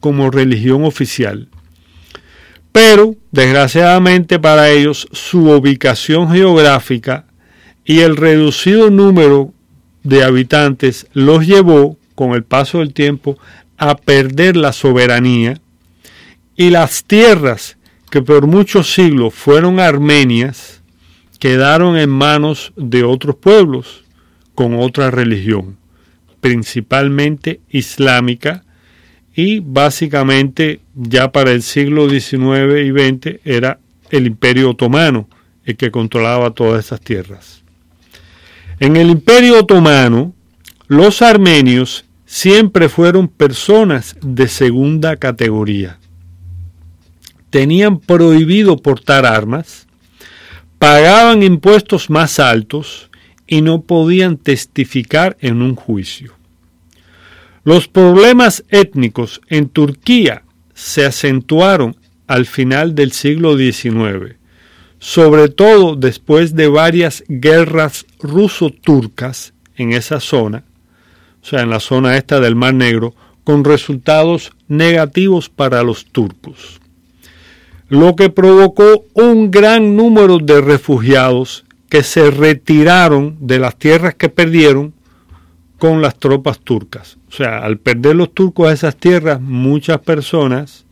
[0.00, 1.48] como religión oficial.
[2.72, 7.26] Pero, desgraciadamente para ellos, su ubicación geográfica
[7.84, 9.52] y el reducido número
[10.02, 13.38] de habitantes los llevó, con el paso del tiempo,
[13.78, 15.60] a perder la soberanía
[16.56, 17.78] y las tierras
[18.10, 20.82] que por muchos siglos fueron armenias
[21.42, 24.04] quedaron en manos de otros pueblos
[24.54, 25.76] con otra religión,
[26.42, 28.64] principalmente islámica
[29.32, 33.78] y básicamente ya para el siglo XIX y XX era
[34.10, 35.28] el imperio otomano
[35.64, 37.62] el que controlaba todas esas tierras.
[38.80, 40.34] En el imperio otomano,
[40.88, 46.00] los armenios siempre fueron personas de segunda categoría.
[47.50, 49.86] Tenían prohibido portar armas,
[50.80, 53.11] pagaban impuestos más altos
[53.52, 56.32] y no podían testificar en un juicio.
[57.64, 60.42] Los problemas étnicos en Turquía
[60.72, 61.94] se acentuaron
[62.26, 64.36] al final del siglo XIX,
[65.00, 70.64] sobre todo después de varias guerras ruso-turcas en esa zona,
[71.42, 76.80] o sea, en la zona esta del Mar Negro, con resultados negativos para los turcos,
[77.90, 84.30] lo que provocó un gran número de refugiados que se retiraron de las tierras que
[84.30, 84.94] perdieron
[85.76, 87.18] con las tropas turcas.
[87.28, 90.86] O sea, al perder los turcos esas tierras, muchas personas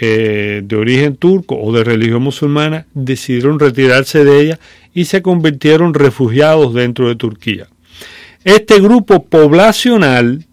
[0.00, 4.60] eh, de origen turco o de religión musulmana decidieron retirarse de ella
[4.94, 7.66] y se convirtieron refugiados dentro de Turquía.
[8.44, 10.46] Este grupo poblacional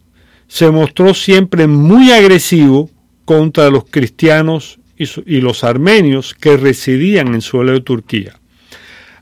[0.47, 2.89] se mostró siempre muy agresivo
[3.25, 8.39] contra los cristianos y, los armenios que residían en suelo de Turquía.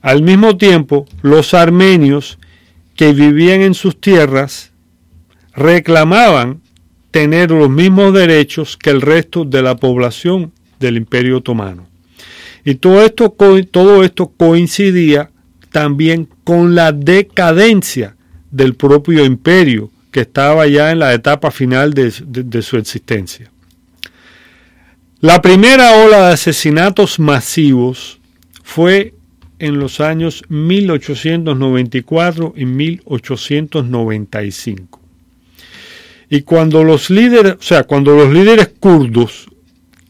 [0.06, 2.38] Al mismo tiempo, los armenios
[2.96, 4.72] que vivían en sus tierras
[5.56, 6.62] reclamaban
[7.10, 11.88] tener los mismos derechos que el resto de la población del Imperio Otomano.
[12.64, 13.36] Y todo esto,
[13.72, 15.32] todo esto coincidía
[15.72, 18.16] también con la decadencia
[18.52, 23.50] del propio imperio que estaba ya en la etapa final de, de, de su existencia.
[25.20, 28.20] La primera ola de asesinatos masivos
[28.62, 29.15] fue
[29.60, 35.00] en los años 1894 y 1895.
[36.30, 39.48] Y cuando los líderes, o sea, cuando los líderes kurdos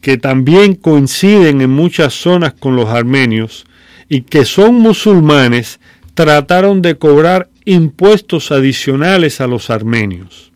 [0.00, 3.66] que también coinciden en muchas zonas con los armenios
[4.08, 5.80] y que son musulmanes,
[6.14, 10.52] trataron de cobrar impuestos adicionales a los armenios.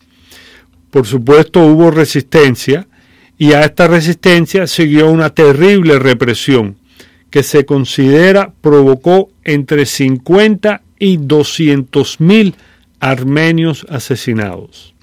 [0.89, 2.87] Por supuesto hubo resistencia
[3.37, 6.77] y a esta resistencia siguió una terrible represión
[7.31, 12.55] que se considera provocó entre 50 y 200 mil
[12.99, 14.93] armenios asesinados.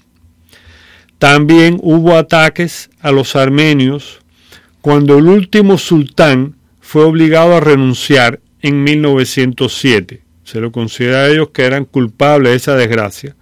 [1.17, 4.19] También hubo ataques a los armenios
[4.79, 10.21] cuando el último sultán fue obligado a renunciar en 1907.
[10.45, 13.35] Se lo considera a ellos que eran culpables de esa desgracia.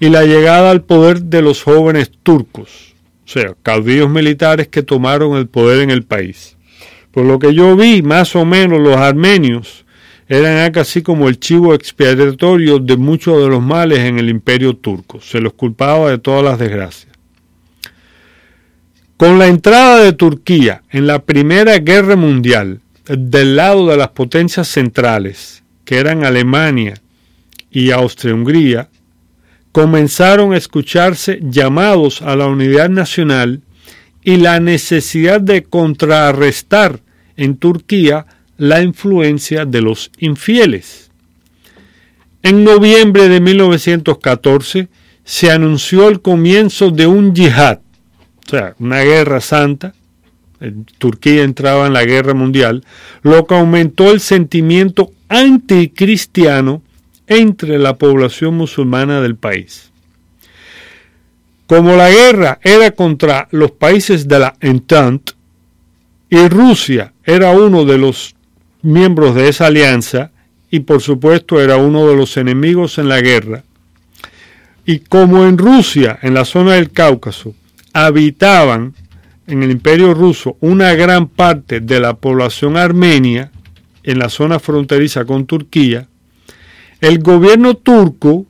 [0.00, 2.94] Y la llegada al poder de los jóvenes turcos,
[3.24, 6.53] o sea, caudillos militares que tomaron el poder en el país.
[7.14, 9.84] Por lo que yo vi, más o menos los armenios
[10.26, 15.20] eran casi como el chivo expiatorio de muchos de los males en el imperio turco.
[15.20, 17.12] Se los culpaba de todas las desgracias.
[19.16, 24.66] Con la entrada de Turquía en la Primera Guerra Mundial del lado de las potencias
[24.66, 26.94] centrales, que eran Alemania
[27.70, 28.88] y Austria-Hungría,
[29.70, 33.60] comenzaron a escucharse llamados a la unidad nacional
[34.24, 37.03] y la necesidad de contrarrestar
[37.36, 38.26] en Turquía
[38.56, 41.10] la influencia de los infieles.
[42.42, 44.88] En noviembre de 1914
[45.24, 47.78] se anunció el comienzo de un yihad,
[48.46, 49.94] o sea, una guerra santa.
[50.98, 52.84] Turquía entraba en la guerra mundial,
[53.22, 56.82] lo que aumentó el sentimiento anticristiano
[57.26, 59.90] entre la población musulmana del país.
[61.66, 65.32] Como la guerra era contra los países de la Entente
[66.28, 68.34] y Rusia era uno de los
[68.82, 70.30] miembros de esa alianza
[70.70, 73.64] y por supuesto era uno de los enemigos en la guerra,
[74.84, 77.54] y como en Rusia, en la zona del Cáucaso,
[77.92, 78.94] habitaban
[79.46, 83.50] en el imperio ruso una gran parte de la población armenia
[84.02, 86.08] en la zona fronteriza con Turquía,
[87.00, 88.46] el gobierno turco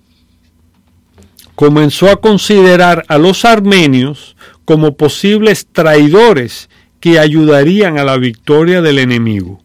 [1.55, 6.69] comenzó a considerar a los armenios como posibles traidores
[7.05, 9.61] que ayudarían a la victoria del enemigo.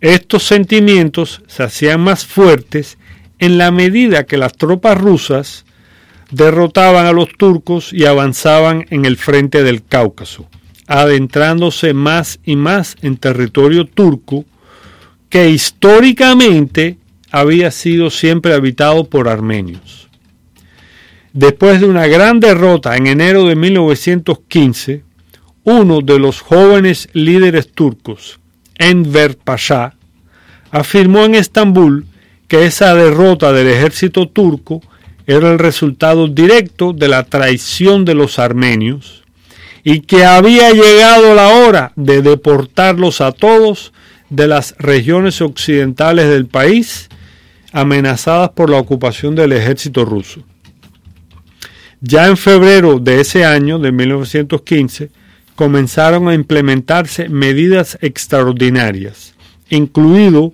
[0.00, 2.98] Estos sentimientos se hacían más fuertes
[3.38, 5.64] en la medida que las tropas rusas
[6.32, 10.48] derrotaban a los turcos y avanzaban en el frente del Cáucaso,
[10.88, 14.44] adentrándose más y más en territorio turco
[15.28, 16.98] que históricamente
[17.30, 20.08] había sido siempre habitado por armenios.
[21.32, 25.05] Después de una gran derrota en enero de 1915,
[25.66, 28.38] uno de los jóvenes líderes turcos,
[28.76, 29.94] Enver Pasha,
[30.70, 32.06] afirmó en Estambul
[32.46, 34.80] que esa derrota del ejército turco
[35.26, 39.24] era el resultado directo de la traición de los armenios
[39.82, 43.92] y que había llegado la hora de deportarlos a todos
[44.30, 47.08] de las regiones occidentales del país
[47.72, 50.44] amenazadas por la ocupación del ejército ruso.
[52.00, 55.10] Ya en febrero de ese año, de 1915,
[55.56, 59.34] comenzaron a implementarse medidas extraordinarias,
[59.68, 60.52] incluido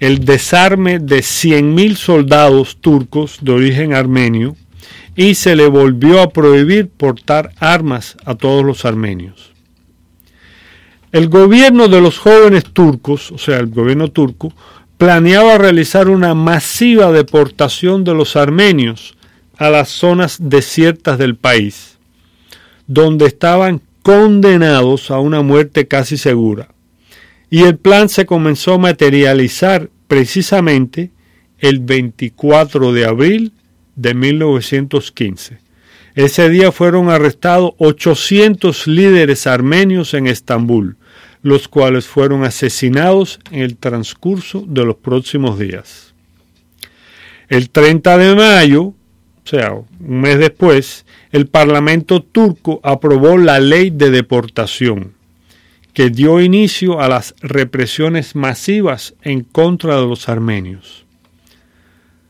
[0.00, 4.56] el desarme de 100.000 soldados turcos de origen armenio
[5.14, 9.52] y se le volvió a prohibir portar armas a todos los armenios.
[11.12, 14.52] El gobierno de los jóvenes turcos, o sea, el gobierno turco,
[14.98, 19.16] planeaba realizar una masiva deportación de los armenios
[19.56, 21.96] a las zonas desiertas del país,
[22.86, 26.68] donde estaban condenados a una muerte casi segura.
[27.50, 31.10] Y el plan se comenzó a materializar precisamente
[31.58, 33.52] el 24 de abril
[33.96, 35.58] de 1915.
[36.14, 40.98] Ese día fueron arrestados 800 líderes armenios en Estambul,
[41.42, 46.14] los cuales fueron asesinados en el transcurso de los próximos días.
[47.48, 48.94] El 30 de mayo,
[49.46, 55.12] o sea, un mes después, el Parlamento turco aprobó la ley de deportación,
[55.92, 61.04] que dio inicio a las represiones masivas en contra de los armenios.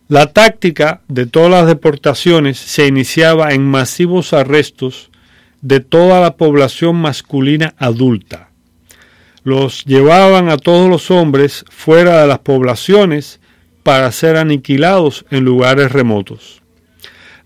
[0.08, 5.10] La táctica de todas las deportaciones se iniciaba en masivos arrestos
[5.62, 8.50] de toda la población masculina adulta.
[9.42, 13.40] Los llevaban a todos los hombres fuera de las poblaciones
[13.82, 16.60] para ser aniquilados en lugares remotos.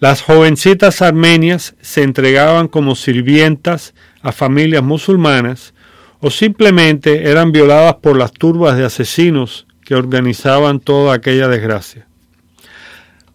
[0.01, 3.93] Las jovencitas armenias se entregaban como sirvientas
[4.23, 5.75] a familias musulmanas
[6.21, 12.07] o simplemente eran violadas por las turbas de asesinos que organizaban toda aquella desgracia.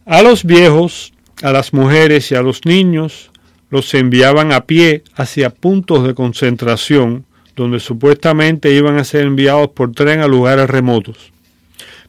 [0.07, 1.13] A los viejos,
[1.43, 3.30] a las mujeres y a los niños
[3.70, 9.91] los enviaban a pie hacia puntos de concentración donde supuestamente iban a ser enviados por
[9.91, 11.32] tren a lugares remotos.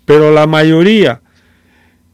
[0.06, 1.20] Pero la mayoría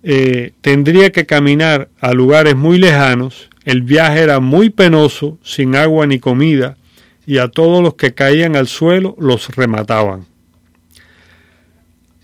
[0.03, 6.07] eh, tendría que caminar a lugares muy lejanos, el viaje era muy penoso, sin agua
[6.07, 6.77] ni comida,
[7.27, 10.27] y a todos los que caían al suelo los remataban.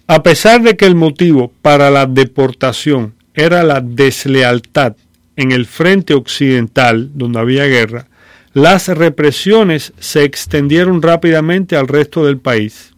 [0.09, 4.97] A pesar de que el motivo para la deportación era la deslealtad
[5.37, 8.09] en el frente occidental, donde había guerra,
[8.55, 12.93] las represiones se extendieron rápidamente al resto del país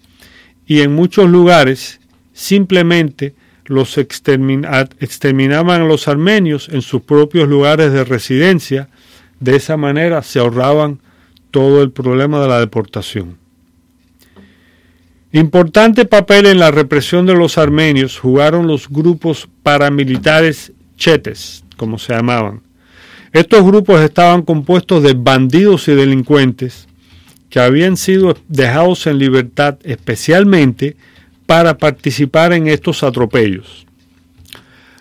[0.67, 2.01] y en muchos lugares
[2.33, 3.35] simplemente
[3.71, 8.89] los exterminaban a los armenios en sus propios lugares de residencia.
[9.39, 10.99] De esa manera se ahorraban
[11.53, 13.39] todo el problema de la deportación.
[15.31, 22.13] Importante papel en la represión de los armenios jugaron los grupos paramilitares chetes, como se
[22.13, 22.63] llamaban.
[23.33, 26.89] Estos grupos estaban compuestos de bandidos y delincuentes
[27.49, 30.97] que habían sido dejados en libertad especialmente
[31.51, 33.85] para participar en estos atropellos.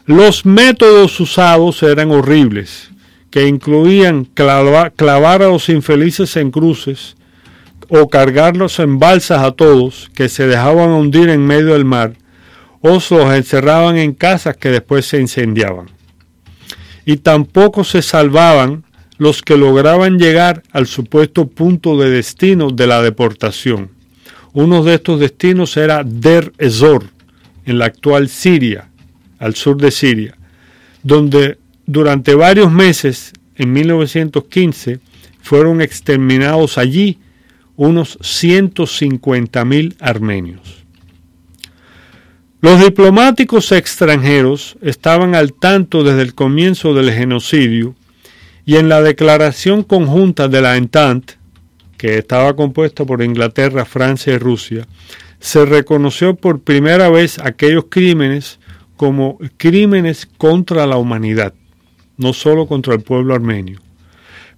[0.08, 2.90] Los métodos usados eran horribles,
[3.30, 7.16] que incluían clavar, a los infelices en cruces
[7.88, 12.14] o cargarlos en balsas a todos que se dejaban hundir en medio del mar
[12.82, 15.86] o los encerraban en casas que después se incendiaban.
[17.06, 18.86] Y tampoco se salvaban
[19.20, 23.99] los que lograban llegar al supuesto punto de destino de la deportación.
[24.54, 27.06] Uno de estos destinos era Der Ezor,
[27.66, 28.90] en la actual Siria,
[29.38, 30.36] al sur de Siria,
[31.04, 35.00] donde durante varios meses, en 1915,
[35.42, 37.20] fueron exterminados allí
[37.76, 40.84] unos 150.000 armenios.
[42.62, 47.96] Los diplomáticos extranjeros estaban al tanto desde el comienzo del genocidio
[48.66, 51.39] y en la declaración conjunta de la Entente
[52.00, 54.88] que estaba compuesta por Inglaterra, Francia y Rusia,
[55.42, 58.58] se reconoció por primera vez aquellos crímenes
[58.96, 61.54] como crímenes contra la humanidad,
[62.16, 63.82] no solo contra el pueblo armenio.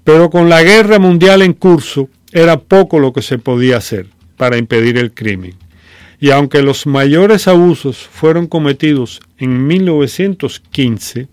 [0.03, 4.05] Pero con la guerra mundial en curso era poco lo que se podía hacer
[4.37, 5.55] para impedir el crimen.
[6.19, 11.27] Y aunque los mayores abusos fueron cometidos en 1915,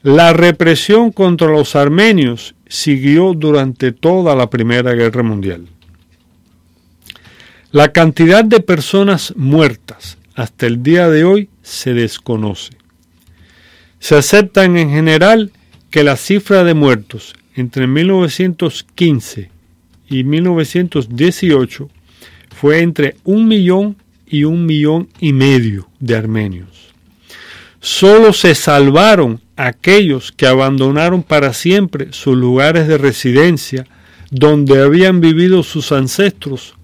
[0.00, 5.66] la represión contra los armenios siguió durante toda la Primera Guerra Mundial.
[7.70, 12.70] La cantidad de personas muertas hasta el día de hoy se desconoce.
[13.98, 15.52] Se aceptan en general
[15.90, 19.50] que la cifra de muertos entre 1915
[20.08, 21.90] y 1918
[22.56, 23.96] fue entre un millón
[24.26, 26.94] y un millón y medio de armenios.
[27.80, 33.86] Solo se salvaron aquellos que abandonaron para siempre sus lugares de residencia
[34.30, 36.74] donde habían vivido sus ancestros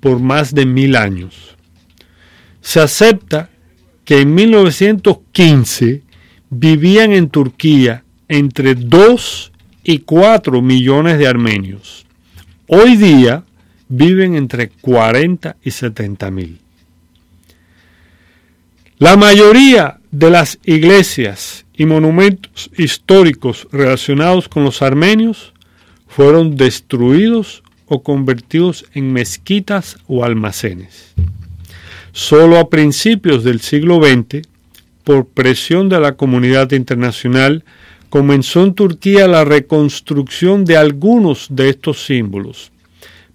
[0.00, 1.56] por más de mil años.
[2.60, 3.50] Se acepta
[4.04, 6.02] que en 1915
[6.50, 9.52] vivían en Turquía entre 2
[9.84, 12.06] y 4 millones de armenios.
[12.66, 13.44] Hoy día
[13.88, 16.58] viven entre 40 y 70 mil.
[18.98, 25.54] La mayoría de las iglesias y monumentos históricos relacionados con los armenios
[26.08, 31.14] fueron destruidos o convertidos en mezquitas o almacenes.
[32.12, 34.42] Solo a principios del siglo XX,
[35.04, 37.64] por presión de la comunidad internacional,
[38.10, 42.72] comenzó en Turquía la reconstrucción de algunos de estos símbolos.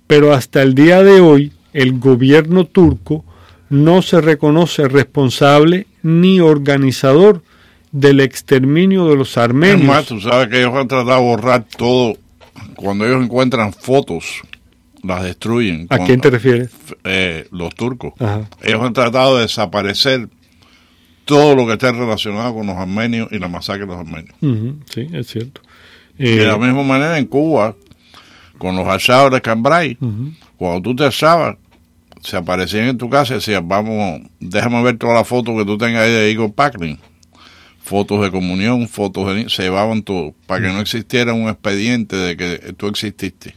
[0.06, 3.24] Pero hasta el día de hoy, el gobierno turco
[3.70, 7.42] no se reconoce responsable ni organizador
[7.94, 9.82] del exterminio de los armenios.
[9.82, 12.18] Es más, tú sabes que ellos han tratado de borrar todo.
[12.76, 14.42] Cuando ellos encuentran fotos,
[15.04, 15.86] las destruyen.
[15.90, 16.72] ¿A quién te refieres?
[17.04, 18.14] Eh, los turcos.
[18.64, 20.28] Ellos han tratado de desaparecer
[21.26, 24.36] todo lo que esté relacionado con los armenios y la masacre de los armenios.
[24.90, 25.62] sí, es cierto.
[26.18, 27.76] de la eh, misma manera en Cuba,
[28.58, 29.98] con los asados de Cambrai,
[30.58, 31.58] cuando tú te asabas,
[32.22, 35.78] se aparecían en tu casa y decían, vamos, déjame ver todas las fotos que tú
[35.78, 36.98] tengas ahí de Igor Packlin.
[37.84, 39.50] Fotos de comunión, fotos de...
[39.50, 43.54] Se llevaban todo, para que no existiera un expediente de que tú exististe.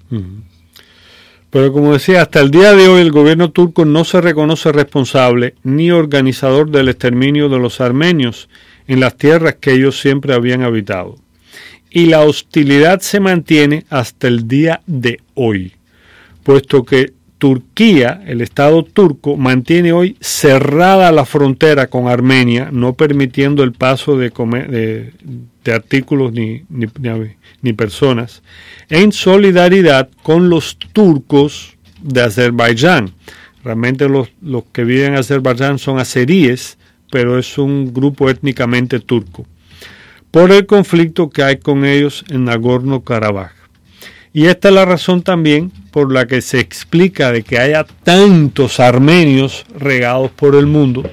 [1.51, 5.55] Pero como decía, hasta el día de hoy el gobierno turco no se reconoce responsable
[5.63, 8.49] ni organizador del exterminio de los armenios
[8.89, 11.17] en las tierras que ellos siempre habían habitado.
[11.89, 15.73] Y la hostilidad se mantiene hasta el día de hoy,
[16.43, 17.15] puesto que
[17.47, 24.19] Turquía, el Estado turco, mantiene hoy cerrada la frontera con Armenia, no permitiendo el paso
[24.19, 25.13] de,
[25.73, 26.89] artículos ni, ni,
[27.63, 28.43] ni, personas,
[28.89, 33.13] en solidaridad con los turcos de Azerbaiyán.
[33.63, 36.79] Realmente los, los que viven en Azerbaiyán son azeríes,
[37.13, 39.47] pero es un grupo étnicamente turco,
[40.33, 43.53] por el conflicto que hay con ellos en Nagorno-Karabaj.
[44.37, 48.81] Y esta es la razón también por la que se explica de que haya tantos
[48.81, 51.05] armenios regados por el mundo.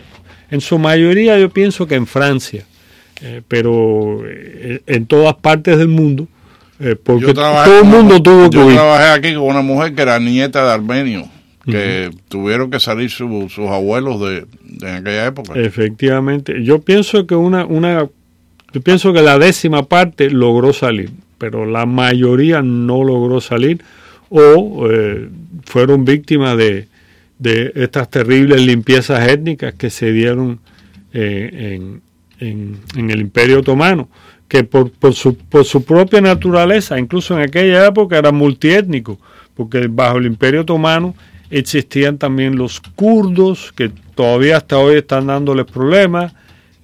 [0.51, 2.65] En su mayoría yo pienso que en Francia,
[3.21, 6.27] eh, pero eh, en todas partes del mundo,
[6.81, 10.19] eh, porque todo el mundo tuvo que Yo trabajé aquí con una mujer que era
[10.19, 11.29] nieta de armenio,
[11.63, 15.53] que tuvieron que salir sus abuelos de, de, aquella época.
[15.55, 18.05] Efectivamente, yo pienso que una, una,
[18.73, 21.09] yo pienso que la décima parte logró salir
[21.43, 23.83] pero la mayoría no logró salir
[24.29, 25.27] o eh,
[25.65, 26.87] fueron víctimas de,
[27.37, 30.61] de, estas terribles limpiezas étnicas que se dieron
[31.11, 31.77] eh,
[32.39, 34.07] en, en, el Imperio Otomano,
[34.47, 39.19] que por, por, su, por su propia naturaleza, incluso en aquella época era multiétnico,
[39.53, 41.13] porque bajo el Imperio Otomano
[41.49, 46.31] existían también los kurdos, que todavía hasta hoy están dándoles problemas,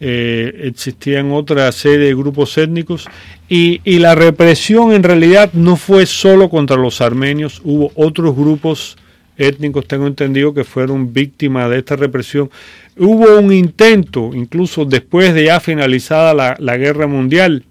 [0.02, 3.08] eh, existían otra serie de grupos étnicos
[3.50, 8.97] y, la represión en realidad no fue solo contra los armenios, hubo otros grupos
[9.38, 12.50] étnicos, tengo entendido, que fueron víctimas de esta represión.
[12.97, 17.64] Hubo un intento, incluso después de ya finalizada la, la guerra mundial,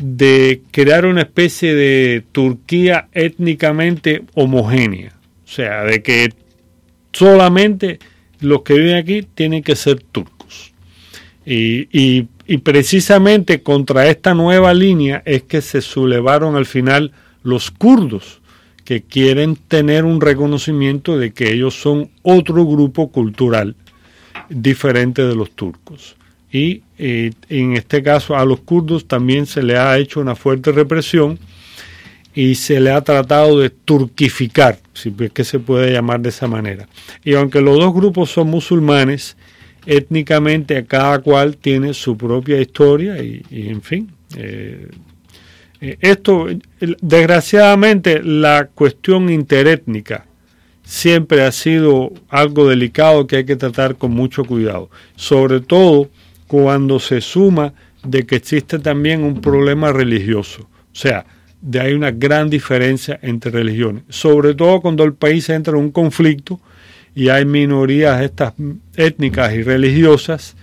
[0.00, 5.12] de crear una especie de Turquía étnicamente homogénea,
[5.44, 6.32] o sea, de que
[7.12, 7.98] solamente
[8.40, 10.37] los que viven aquí tienen que ser turcos.
[11.50, 18.42] Y, y, precisamente contra esta nueva línea es que se sublevaron al final los kurdos,
[18.84, 23.76] que quieren tener un reconocimiento de que ellos son otro grupo cultural
[24.50, 26.16] diferente de los turcos.
[26.52, 31.38] Y en este caso a los kurdos también se le ha hecho una fuerte represión
[32.34, 36.46] y se le ha tratado de turquificar, si es que se puede llamar de esa
[36.46, 36.88] manera.
[37.24, 39.36] Y aunque los dos grupos son musulmanes,
[39.88, 44.10] étnicamente cada cual tiene su propia historia y, en fin.
[44.36, 44.86] Eh,
[45.80, 46.46] eh, esto,
[47.00, 50.26] desgraciadamente, la cuestión interétnica
[50.84, 56.10] siempre ha sido algo delicado que hay que tratar con mucho cuidado, sobre todo
[56.46, 57.72] cuando se suma
[58.04, 60.68] de que existe también un problema religioso.
[60.92, 61.24] O sea,
[61.62, 65.90] de hay una gran diferencia entre religiones, sobre todo cuando el país entra en un
[65.92, 66.60] conflicto
[67.18, 68.54] y hay minorías estas
[68.94, 70.54] étnicas y religiosas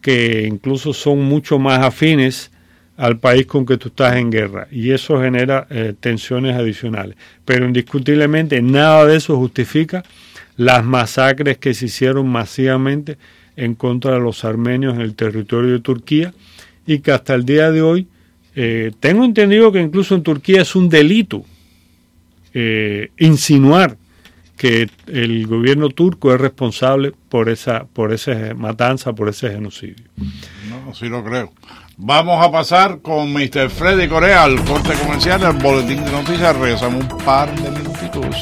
[0.00, 2.52] que incluso son mucho más afines
[2.96, 7.16] al país con que tú estás en guerra y eso genera eh, tensiones adicionales.
[7.44, 10.04] Pero indiscutiblemente nada de eso justifica
[10.56, 13.18] las masacres que se hicieron masivamente
[13.56, 16.32] en contra de los armenios en el territorio de Turquía
[16.86, 18.06] y que hasta el día de hoy
[18.54, 21.44] eh, tengo entendido que incluso en Turquía es un delito
[22.52, 23.96] eh, insinuar
[24.56, 30.04] que el gobierno turco es responsable por esa por esa matanza, por ese genocidio.
[30.68, 31.52] No, sí lo creo.
[31.96, 33.70] Vamos a pasar con Mr.
[33.70, 36.56] Freddy Corea al corte comercial del boletín de noticias.
[36.56, 38.36] Regresamos un par de minutitos.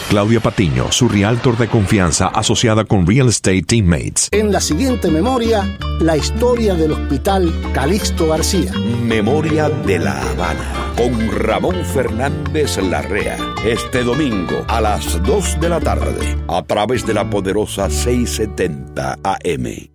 [0.09, 4.29] Claudia Patiño, su realtor de confianza asociada con Real Estate Teammates.
[4.31, 8.73] En la siguiente memoria, la historia del Hospital Calixto García.
[9.03, 13.37] Memoria de La Habana, con Ramón Fernández Larrea.
[13.65, 19.91] Este domingo a las 2 de la tarde, a través de la poderosa 670 AM.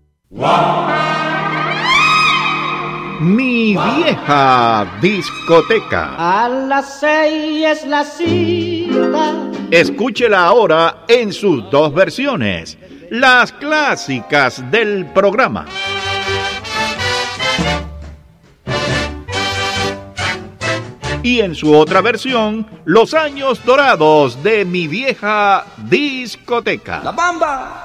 [3.20, 6.16] Mi vieja discoteca.
[6.18, 9.34] A las seis es la cita.
[9.72, 12.78] Escúchela ahora en sus dos versiones,
[13.10, 15.66] las clásicas del programa.
[21.22, 27.02] Y en su otra versión, Los años dorados de mi vieja discoteca.
[27.04, 27.84] La bamba.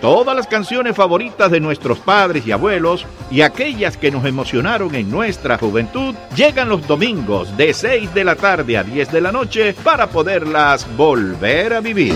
[0.00, 5.10] Todas las canciones favoritas de nuestros padres y abuelos y aquellas que nos emocionaron en
[5.10, 9.74] nuestra juventud llegan los domingos de 6 de la tarde a 10 de la noche
[9.74, 12.14] para poderlas volver a vivir.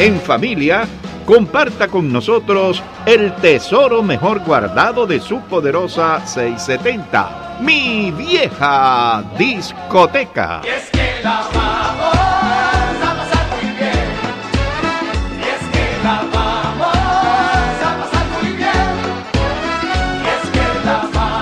[0.00, 0.88] En familia,
[1.26, 10.62] comparta con nosotros el tesoro mejor guardado de su poderosa 670, mi vieja discoteca.
[10.64, 12.21] es que la